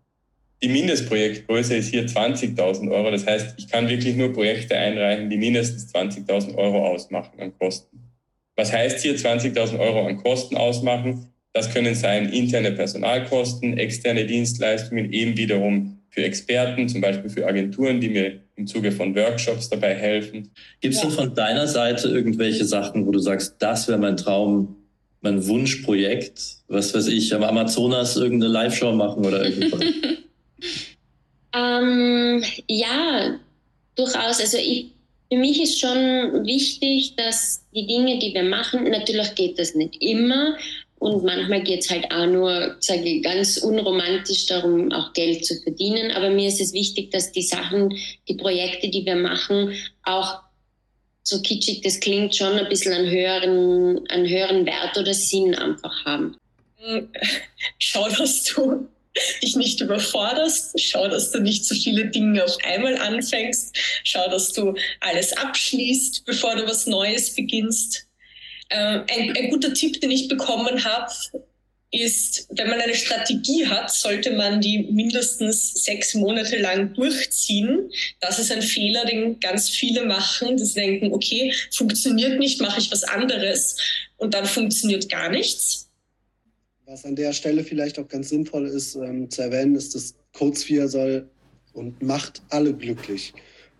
Die 0.63 0.69
Mindestprojektgröße 0.69 1.75
ist 1.75 1.89
hier 1.89 2.07
20.000 2.07 2.89
Euro. 2.91 3.11
Das 3.11 3.27
heißt, 3.27 3.55
ich 3.57 3.67
kann 3.67 3.89
wirklich 3.89 4.15
nur 4.15 4.33
Projekte 4.33 4.75
einreichen, 4.75 5.29
die 5.29 5.37
mindestens 5.37 5.93
20.000 5.93 6.55
Euro 6.55 6.87
ausmachen 6.87 7.39
an 7.39 7.53
Kosten. 7.59 8.06
Was 8.57 8.73
heißt 8.73 9.01
hier 9.03 9.15
20.000 9.15 9.79
Euro 9.79 10.07
an 10.07 10.17
Kosten 10.17 10.57
ausmachen? 10.57 11.27
Das 11.53 11.73
können 11.73 11.95
sein 11.95 12.29
interne 12.29 12.71
Personalkosten, 12.71 13.77
externe 13.77 14.25
Dienstleistungen, 14.25 15.13
eben 15.13 15.37
wiederum 15.37 15.99
für 16.09 16.23
Experten, 16.23 16.89
zum 16.89 16.99
Beispiel 17.01 17.29
für 17.29 17.45
Agenturen, 17.45 18.01
die 18.01 18.09
mir 18.09 18.41
im 18.55 18.65
Zuge 18.65 18.91
von 18.91 19.15
Workshops 19.15 19.69
dabei 19.69 19.93
helfen. 19.93 20.51
Gibt 20.81 20.95
es 20.95 21.01
denn 21.01 21.11
von 21.11 21.35
deiner 21.35 21.67
Seite 21.67 22.07
irgendwelche 22.09 22.65
Sachen, 22.65 23.05
wo 23.05 23.11
du 23.11 23.19
sagst, 23.19 23.55
das 23.59 23.87
wäre 23.87 23.99
mein 23.99 24.17
Traum, 24.17 24.75
mein 25.21 25.45
Wunschprojekt? 25.47 26.57
Was 26.67 26.93
weiß 26.95 27.07
ich, 27.07 27.33
am 27.35 27.43
Amazonas 27.43 28.17
irgendeine 28.17 28.51
Live-Show 28.51 28.93
machen 28.93 29.23
oder 29.25 29.45
irgendwas? 29.45 29.81
ähm, 31.55 32.43
ja, 32.67 33.39
durchaus. 33.95 34.39
Also 34.39 34.57
ich, 34.57 34.87
für 35.29 35.37
mich 35.37 35.61
ist 35.61 35.79
schon 35.79 36.45
wichtig, 36.45 37.15
dass 37.15 37.63
die 37.73 37.85
Dinge, 37.85 38.19
die 38.19 38.33
wir 38.33 38.43
machen, 38.43 38.89
natürlich 38.89 39.35
geht 39.35 39.59
das 39.59 39.75
nicht 39.75 40.01
immer. 40.01 40.57
Und 40.99 41.23
manchmal 41.23 41.61
geht 41.61 41.81
es 41.81 41.89
halt 41.91 42.11
auch 42.11 42.25
nur, 42.25 42.75
sage 42.79 43.03
ich, 43.03 43.23
ganz 43.23 43.57
unromantisch 43.57 44.47
darum, 44.47 44.91
auch 44.91 45.13
Geld 45.13 45.45
zu 45.45 45.61
verdienen. 45.61 46.11
Aber 46.11 46.31
mir 46.31 46.47
ist 46.47 46.59
es 46.59 46.73
wichtig, 46.73 47.11
dass 47.11 47.31
die 47.31 47.43
Sachen, 47.43 47.95
die 48.27 48.33
Projekte, 48.33 48.89
die 48.89 49.05
wir 49.05 49.15
machen, 49.15 49.73
auch 50.03 50.39
so 51.21 51.41
kitschig 51.41 51.81
das 51.81 51.99
klingt, 51.99 52.35
schon 52.35 52.57
ein 52.57 52.69
bisschen 52.69 52.93
einen 52.93 53.11
höheren, 53.11 54.07
einen 54.09 54.27
höheren 54.27 54.65
Wert 54.65 54.97
oder 54.97 55.13
Sinn 55.13 55.53
einfach 55.53 56.05
haben. 56.05 56.37
Schau, 57.77 58.07
dass 58.09 58.43
du 58.45 58.87
dich 59.41 59.55
nicht 59.55 59.81
überforderst. 59.81 60.79
Schau, 60.79 61.07
dass 61.07 61.31
du 61.31 61.39
nicht 61.39 61.65
zu 61.65 61.75
so 61.75 61.81
viele 61.81 62.07
Dinge 62.07 62.43
auf 62.43 62.57
einmal 62.63 62.97
anfängst. 62.97 63.75
Schau, 64.03 64.29
dass 64.29 64.53
du 64.53 64.75
alles 64.99 65.33
abschließt, 65.33 66.25
bevor 66.25 66.55
du 66.55 66.67
was 66.67 66.87
Neues 66.87 67.35
beginnst. 67.35 68.07
Ähm, 68.69 69.03
ein, 69.09 69.35
ein 69.37 69.49
guter 69.49 69.73
Tipp, 69.73 70.01
den 70.01 70.11
ich 70.11 70.27
bekommen 70.27 70.83
habe, 70.83 71.11
ist, 71.91 72.47
wenn 72.49 72.69
man 72.69 72.81
eine 72.81 72.95
Strategie 72.95 73.65
hat, 73.65 73.89
sollte 73.91 74.31
man 74.31 74.59
die 74.59 74.79
mindestens 74.91 75.73
sechs 75.85 76.13
Monate 76.15 76.57
lang 76.57 76.93
durchziehen. 76.93 77.89
Das 78.19 78.39
ist 78.39 78.51
ein 78.51 78.61
Fehler, 78.61 79.05
den 79.05 79.39
ganz 79.39 79.69
viele 79.69 80.05
machen. 80.05 80.57
Das 80.57 80.73
denken, 80.73 81.13
okay, 81.13 81.53
funktioniert 81.71 82.39
nicht, 82.39 82.59
mache 82.61 82.79
ich 82.79 82.91
was 82.91 83.03
anderes 83.03 83.77
und 84.17 84.33
dann 84.33 84.45
funktioniert 84.45 85.09
gar 85.09 85.29
nichts. 85.29 85.86
Was 86.89 87.03
an 87.03 87.17
der 87.17 87.33
Stelle 87.33 87.65
vielleicht 87.65 87.99
auch 87.99 88.07
ganz 88.07 88.29
sinnvoll 88.29 88.65
ist 88.65 88.95
ähm, 88.95 89.29
zu 89.29 89.41
erwähnen, 89.41 89.75
ist, 89.75 89.93
dass 89.93 90.15
CodeSphere 90.31 90.87
soll 90.87 91.29
und 91.73 92.01
macht 92.01 92.41
alle 92.47 92.73
glücklich. 92.73 93.33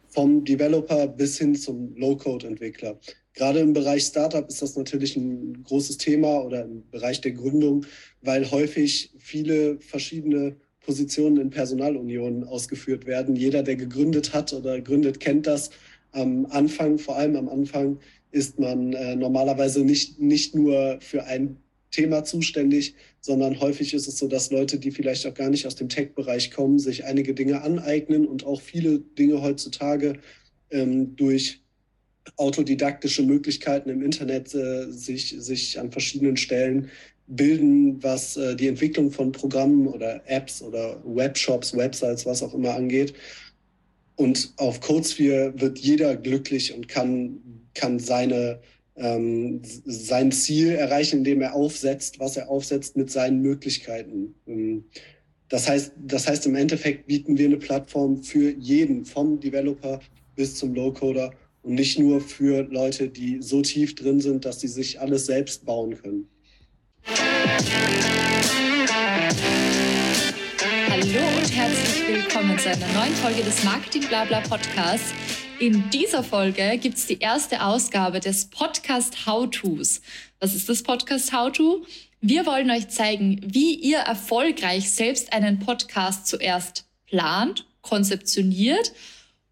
Vom 0.10 0.44
Developer 0.44 1.08
bis 1.08 1.38
hin 1.38 1.56
zum 1.56 1.96
Low-Code-Entwickler. 1.96 3.00
Gerade 3.34 3.60
im 3.60 3.72
Bereich 3.72 4.04
Startup 4.04 4.46
ist 4.50 4.62
das 4.62 4.76
natürlich 4.76 5.16
ein 5.16 5.64
großes 5.64 5.98
Thema 6.00 6.44
oder 6.44 6.66
im 6.66 6.84
Bereich 6.92 7.22
der 7.22 7.32
Gründung, 7.32 7.86
weil 8.24 8.52
häufig 8.52 9.14
viele 9.18 9.80
verschiedene 9.80 10.58
Positionen 10.82 11.38
in 11.38 11.50
Personalunionen 11.50 12.44
ausgeführt 12.44 13.06
werden. 13.06 13.38
Jeder, 13.38 13.64
der 13.64 13.78
gegründet 13.78 14.34
hat 14.34 14.52
oder 14.52 14.82
gründet, 14.82 15.22
kennt 15.22 15.48
das. 15.48 15.70
Am 16.12 16.46
Anfang, 16.48 16.98
vor 16.98 17.16
allem 17.16 17.38
am 17.38 17.48
Anfang, 17.48 18.00
ist 18.32 18.60
man 18.60 18.92
äh, 18.92 19.16
normalerweise 19.16 19.86
nicht, 19.86 20.20
nicht 20.20 20.56
nur 20.56 20.98
für 21.00 21.24
ein 21.24 21.56
Thema 21.92 22.24
zuständig, 22.24 22.96
sondern 23.22 23.60
häufig 23.60 23.94
ist 23.94 24.08
es 24.08 24.18
so, 24.18 24.28
dass 24.28 24.52
Leute, 24.52 24.80
die 24.80 24.92
vielleicht 24.92 25.26
auch 25.26 25.34
gar 25.34 25.50
nicht 25.50 25.66
aus 25.66 25.76
dem 25.76 25.90
Tech-Bereich 25.90 26.52
kommen, 26.52 26.80
sich 26.80 27.06
einige 27.06 27.34
Dinge 27.34 27.62
aneignen 27.62 28.26
und 28.26 28.46
auch 28.46 28.62
viele 28.62 29.00
Dinge 29.00 29.42
heutzutage 29.42 30.20
ähm, 30.70 31.16
durch 31.16 31.62
autodidaktische 32.36 33.24
Möglichkeiten 33.24 33.90
im 33.90 34.04
Internet 34.04 34.54
äh, 34.54 34.92
sich, 34.92 35.36
sich 35.40 35.80
an 35.80 35.92
verschiedenen 35.92 36.36
Stellen 36.36 36.90
bilden, 37.28 38.02
was 38.04 38.38
äh, 38.38 38.56
die 38.56 38.68
Entwicklung 38.68 39.12
von 39.12 39.32
Programmen 39.32 39.88
oder 39.88 40.22
Apps 40.30 40.62
oder 40.62 41.02
Webshops, 41.06 41.76
Websites, 41.76 42.26
was 42.26 42.44
auch 42.44 42.54
immer 42.54 42.76
angeht. 42.76 43.14
Und 44.16 44.54
auf 44.58 44.82
CodeSphere 44.82 45.54
wird 45.58 45.80
jeder 45.80 46.16
glücklich 46.16 46.74
und 46.74 46.88
kann, 46.88 47.40
kann 47.74 48.00
seine 48.00 48.60
ähm, 48.98 49.62
sein 49.86 50.32
Ziel 50.32 50.72
erreichen, 50.72 51.20
indem 51.20 51.42
er 51.42 51.54
aufsetzt, 51.54 52.20
was 52.20 52.38
er 52.38 52.50
aufsetzt 52.50 52.98
mit 52.98 53.12
seinen 53.12 53.42
Möglichkeiten. 53.42 54.36
Ähm, 54.48 54.86
das 55.50 55.70
heißt, 55.70 55.94
das 55.98 56.28
heißt, 56.28 56.46
im 56.46 56.56
Endeffekt 56.56 57.08
bieten 57.08 57.38
wir 57.38 57.46
eine 57.46 57.58
Plattform 57.58 58.22
für 58.22 58.54
jeden, 58.58 59.06
vom 59.06 59.40
Developer 59.40 60.00
bis 60.36 60.56
zum 60.56 60.74
Low-Coder 60.74 61.32
und 61.64 61.76
nicht 61.76 62.00
nur 62.00 62.20
für 62.22 62.64
Leute, 62.64 63.08
die 63.08 63.42
so 63.42 63.62
tief 63.62 63.96
drin 63.96 64.20
sind, 64.20 64.46
dass 64.46 64.60
sie 64.60 64.68
sich 64.68 65.00
alles 65.00 65.26
selbst 65.26 65.66
bauen 65.66 65.96
können. 65.96 66.28
Hallo 70.90 71.20
und 71.38 71.56
herzlich 71.56 72.08
willkommen 72.08 72.58
zu 72.60 72.70
einer 72.70 72.88
neuen 72.94 73.14
Folge 73.14 73.44
des 73.44 73.64
Marketing 73.64 74.08
Blabla 74.08 74.42
Podcasts. 74.42 75.14
In 75.60 75.90
dieser 75.90 76.24
Folge 76.24 76.78
gibt 76.78 76.98
es 76.98 77.08
die 77.08 77.18
erste 77.18 77.64
Ausgabe 77.64 78.20
des 78.20 78.46
Podcast 78.46 79.26
How-Tos. 79.26 80.02
Was 80.40 80.54
ist 80.54 80.70
das 80.70 80.84
Podcast 80.84 81.34
How-To? 81.34 81.84
Wir 82.22 82.46
wollen 82.46 82.70
euch 82.70 82.90
zeigen, 82.90 83.42
wie 83.44 83.74
ihr 83.74 83.98
erfolgreich 83.98 84.92
selbst 84.92 85.34
einen 85.34 85.58
Podcast 85.58 86.28
zuerst 86.28 86.86
plant, 87.08 87.66
konzeptioniert, 87.82 88.92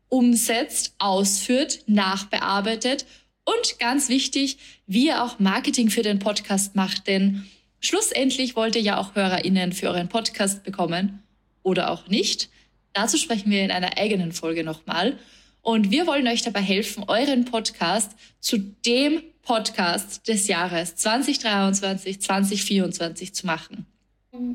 umsetzt, 0.07 0.93
ausführt, 0.99 1.79
nachbearbeitet 1.87 3.07
und 3.43 3.79
ganz 3.79 4.07
wichtig, 4.07 4.59
wie 4.85 5.07
ihr 5.07 5.23
auch 5.23 5.39
Marketing 5.39 5.89
für 5.89 6.03
den 6.03 6.19
Podcast 6.19 6.75
macht. 6.75 7.07
Denn 7.07 7.47
schlussendlich 7.79 8.55
wollt 8.55 8.75
ihr 8.75 8.83
ja 8.83 8.99
auch 8.99 9.15
HörerInnen 9.15 9.73
für 9.73 9.87
euren 9.87 10.09
Podcast 10.09 10.63
bekommen 10.63 11.23
oder 11.63 11.89
auch 11.89 12.07
nicht. 12.09 12.49
Dazu 12.93 13.17
sprechen 13.17 13.49
wir 13.49 13.63
in 13.63 13.71
einer 13.71 13.97
eigenen 13.97 14.33
Folge 14.33 14.63
nochmal. 14.63 15.17
Und 15.65 15.89
wir 15.89 16.06
wollen 16.06 16.28
euch 16.28 16.43
dabei 16.43 16.62
helfen, 16.62 17.06
euren 17.08 17.43
Podcast 17.43 18.12
zu 18.39 18.60
dem 18.60 19.23
Podcast 19.41 20.28
des 20.28 20.47
Jahres 20.47 20.95
2023, 20.95 22.21
2024 22.21 23.34
zu 23.34 23.47
machen. 23.47 23.88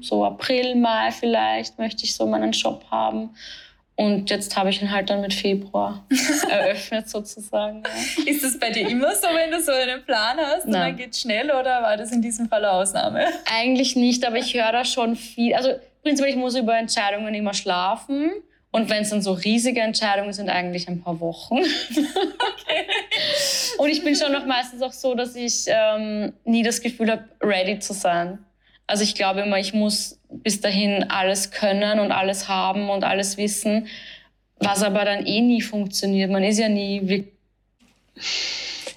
So 0.03 0.25
April, 0.25 0.77
Mai 0.77 1.11
vielleicht 1.11 1.81
möchte 1.81 2.05
ich 2.05 2.15
so 2.15 2.27
meinen 2.27 2.53
Job 2.53 2.85
haben. 2.93 3.31
Und 3.97 4.31
jetzt 4.31 4.57
habe 4.57 4.71
ich 4.71 4.81
ihn 4.81 4.93
halt 4.93 5.11
dann 5.11 5.21
mit 5.21 5.35
Februar 5.35 6.07
eröffnet 6.49 7.11
sozusagen. 7.11 7.83
Ja. 7.83 8.31
Ist 8.31 8.45
das 8.45 8.57
bei 8.61 8.71
dir 8.71 8.89
immer 8.89 9.13
so, 9.17 9.27
wenn 9.35 9.51
du 9.51 9.61
so 9.61 9.73
einen 9.73 10.05
Plan 10.05 10.39
hast 10.39 10.67
und 10.67 10.73
dann 10.75 10.97
geht 10.97 11.17
schnell 11.17 11.47
oder 11.47 11.83
war 11.83 11.97
das 11.97 12.13
in 12.13 12.23
diesem 12.23 12.49
Fall 12.49 12.65
eine 12.65 12.75
Ausnahme? 12.75 13.27
Eigentlich 13.53 13.97
nicht, 13.97 14.25
aber 14.25 14.37
ich 14.37 14.55
höre 14.55 14.71
da 14.71 14.85
schon 14.85 15.17
viel. 15.17 15.55
Also 15.55 15.71
prinzipiell, 16.05 16.35
ich 16.35 16.41
muss 16.41 16.55
über 16.55 16.79
Entscheidungen 16.79 17.35
immer 17.35 17.53
schlafen. 17.53 18.31
Und 18.73 18.89
wenn 18.89 19.03
es 19.03 19.11
dann 19.11 19.21
so 19.21 19.33
riesige 19.33 19.81
Entscheidungen 19.81 20.33
sind, 20.33 20.49
eigentlich 20.49 20.89
ein 20.89 21.03
paar 21.03 21.19
Wochen. 21.21 21.57
okay. 21.59 22.87
Und 23.79 23.91
ich 23.91 24.05
bin 24.05 24.15
schon 24.15 24.33
noch 24.33 24.47
meistens 24.47 24.81
auch 24.83 24.93
so, 24.93 25.15
dass 25.15 25.35
ich 25.35 25.65
ähm, 25.67 26.33
nie 26.45 26.63
das 26.63 26.81
Gefühl 26.81 27.11
habe, 27.11 27.25
ready 27.43 27.81
zu 27.81 27.93
sein. 27.93 28.39
Also 28.87 29.03
ich 29.03 29.15
glaube 29.15 29.41
immer, 29.41 29.59
ich 29.59 29.73
muss 29.73 30.19
bis 30.29 30.61
dahin 30.61 31.05
alles 31.11 31.51
können 31.51 31.99
und 31.99 32.13
alles 32.13 32.49
haben 32.49 32.91
und 32.91 33.05
alles 33.05 33.37
wissen, 33.37 33.89
was 34.59 34.83
aber 34.83 35.05
dann 35.05 35.27
eh 35.27 35.41
nie 35.41 35.63
funktioniert. 35.63 36.31
Man 36.31 36.45
ist 36.45 36.59
ja 36.59 36.69
nie 36.69 37.01
wirklich. 37.03 37.35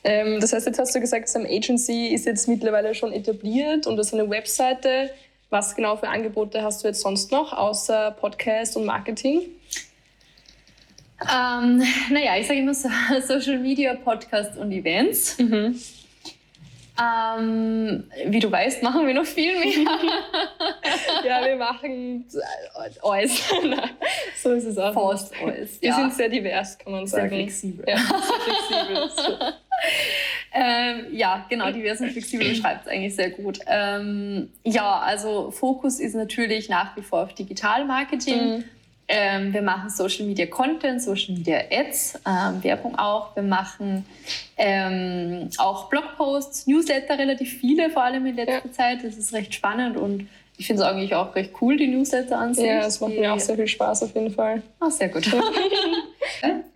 Ähm, 0.04 0.40
das 0.42 0.52
heißt, 0.52 0.68
jetzt 0.68 0.80
hast 0.80 0.94
du 0.94 1.00
gesagt, 1.00 1.30
Sam 1.30 1.46
Agency 1.46 2.08
ist 2.08 2.26
jetzt 2.26 2.48
mittlerweile 2.48 2.94
schon 2.94 3.14
etabliert 3.14 3.88
und 3.88 3.96
das 3.98 4.08
ist 4.08 4.14
eine 4.14 4.30
Webseite. 4.30 5.10
Was 5.50 5.76
genau 5.76 5.96
für 5.96 6.10
Angebote 6.10 6.62
hast 6.64 6.84
du 6.84 6.88
jetzt 6.88 7.02
sonst 7.02 7.32
noch, 7.32 7.54
außer 7.54 8.12
Podcast 8.20 8.76
und 8.76 8.86
Marketing? 8.86 9.42
Ähm, 11.32 11.84
naja, 12.10 12.38
ich 12.38 12.48
sage 12.48 12.60
immer 12.60 12.74
so, 12.74 12.90
Social 13.28 13.60
Media, 13.60 13.96
Podcast 13.96 14.58
und 14.58 14.72
Events. 14.72 15.38
Mhm. 15.38 15.80
Ähm, 17.02 18.04
wie 18.28 18.40
du 18.40 18.52
weißt, 18.52 18.84
machen 18.84 19.08
wir 19.08 19.16
noch 19.16 19.26
viel 19.26 19.58
mehr. 19.58 19.88
ja, 21.26 21.44
wir 21.44 21.56
machen 21.56 22.26
alles. 23.02 23.42
so 24.44 24.52
ist 24.52 24.66
es 24.66 24.78
auch. 24.78 24.94
Fast 24.94 25.34
alles. 25.42 25.82
Wir 25.82 25.90
ja. 25.90 25.96
sind 25.96 26.14
sehr 26.14 26.30
divers, 26.30 26.78
kann 26.78 26.92
man 26.94 27.08
sagen. 27.08 27.30
Sehr 27.30 27.40
flexibel. 27.40 27.86
Ja, 27.88 27.98
sehr 27.98 28.86
flexibel. 28.86 29.54
ähm, 30.54 31.06
ja, 31.12 31.46
genau, 31.50 31.72
divers 31.72 32.00
und 32.02 32.12
flexibel 32.12 32.50
beschreibt 32.50 32.86
es 32.86 32.92
eigentlich 32.92 33.16
sehr 33.16 33.32
gut. 33.32 33.58
Ähm, 33.66 34.52
ja, 34.64 35.00
also 35.00 35.50
Fokus 35.50 36.00
ist 36.00 36.14
natürlich 36.14 36.70
nach 36.70 36.96
wie 36.96 37.02
vor 37.02 37.24
auf 37.24 37.34
Digitalmarketing. 37.34 38.58
Mhm 38.58 38.64
ähm, 39.08 39.54
wir 39.54 39.62
machen 39.62 39.90
Social 39.90 40.26
Media 40.26 40.46
Content, 40.46 41.02
Social 41.02 41.36
Media 41.36 41.60
Ads, 41.70 42.20
ähm, 42.26 42.64
Werbung 42.64 42.98
auch. 42.98 43.36
Wir 43.36 43.44
machen 43.44 44.06
ähm, 44.58 45.50
auch 45.58 45.90
Blogposts, 45.90 46.68
Newsletter 46.68 47.18
relativ 47.18 47.60
viele, 47.60 47.90
vor 47.90 48.04
allem 48.04 48.26
in 48.26 48.36
letzter 48.36 48.66
ja. 48.66 48.72
Zeit. 48.72 49.04
Das 49.04 49.18
ist 49.18 49.34
recht 49.34 49.54
spannend 49.54 49.98
und 49.98 50.28
ich 50.58 50.68
finde 50.68 50.84
es 50.84 50.88
eigentlich 50.88 51.16
auch 51.16 51.36
recht 51.36 51.52
cool, 51.62 51.78
die 51.78 51.88
Newsletter 51.88 52.38
an 52.38 52.54
sich. 52.54 52.66
Ja, 52.66 52.86
es 52.86 53.02
macht 53.02 53.18
mir 53.18 53.34
auch 53.34 53.40
sehr 53.40 53.56
viel 53.56 53.68
Spaß 53.68 54.04
auf 54.04 54.16
jeden 54.16 54.32
Fall. 54.32 54.62
Ah, 54.80 54.90
sehr 54.90 55.10
gut. 55.10 55.26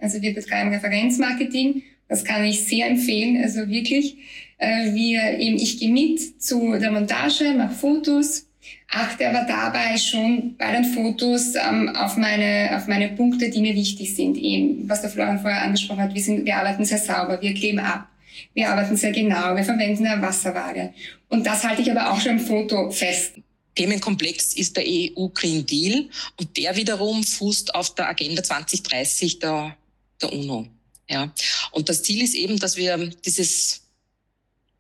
also 0.02 0.22
wir 0.22 0.34
betreiben 0.34 0.74
Referenzmarketing. 0.74 1.84
Das 2.10 2.24
kann 2.24 2.44
ich 2.46 2.66
sehr 2.66 2.88
empfehlen, 2.88 3.42
also 3.44 3.68
wirklich. 3.68 4.18
Äh, 4.58 4.94
wir 4.94 5.38
eben, 5.40 5.58
ich 5.58 5.80
gehe 5.80 5.92
mit 5.92 6.42
zu 6.42 6.78
der 6.80 6.92
Montage, 6.92 7.54
mache 7.54 7.76
Fotos, 7.76 8.47
achte 8.90 9.28
aber 9.28 9.46
dabei 9.46 9.98
schon 9.98 10.56
bei 10.58 10.72
den 10.72 10.86
Fotos 10.86 11.56
ähm, 11.56 11.90
auf, 11.96 12.18
meine, 12.18 12.76
auf 12.76 12.88
meine 12.88 13.10
Punkte, 13.10 13.50
die 13.50 13.62
mir 13.62 13.76
wichtig 13.76 14.16
sind. 14.16 14.38
Eben, 14.38 14.88
was 14.90 15.02
der 15.02 15.10
Florian 15.10 15.40
vorher 15.40 15.62
angesprochen 15.62 16.02
hat, 16.02 16.14
wir, 16.14 16.22
sind, 16.22 16.46
wir 16.46 16.56
arbeiten 16.56 16.86
sehr 16.86 16.98
sauber, 16.98 17.42
wir 17.42 17.54
kleben 17.54 17.80
ab, 17.80 18.08
wir 18.54 18.70
arbeiten 18.70 18.96
sehr 18.96 19.12
genau, 19.12 19.56
wir 19.56 19.64
verwenden 19.64 20.06
eine 20.06 20.22
Wasserwaage. 20.22 20.94
Und 21.30 21.46
das 21.46 21.64
halte 21.64 21.82
ich 21.82 21.92
aber 21.92 22.12
auch 22.12 22.20
schon 22.22 22.34
im 22.34 22.40
Foto 22.40 22.90
fest. 22.92 23.34
Themenkomplex 23.76 24.54
ist 24.56 24.76
der 24.76 24.86
EU 24.88 25.28
Green 25.28 25.66
Deal 25.66 26.10
und 26.38 26.58
der 26.58 26.76
wiederum 26.76 27.24
fußt 27.24 27.76
auf 27.76 27.94
der 27.94 28.10
Agenda 28.10 28.42
2030 28.42 29.40
der, 29.40 29.78
der 30.22 30.34
UNO. 30.34 30.68
Ja. 31.10 31.32
Und 31.72 31.88
das 31.90 32.04
Ziel 32.04 32.24
ist 32.24 32.34
eben, 32.34 32.60
dass 32.60 32.76
wir 32.76 32.98
dieses 32.98 33.82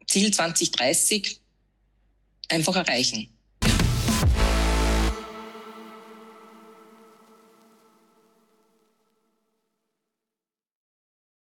Ziel 0.07 0.33
2030 0.33 1.39
einfach 2.49 2.75
erreichen. 2.75 3.29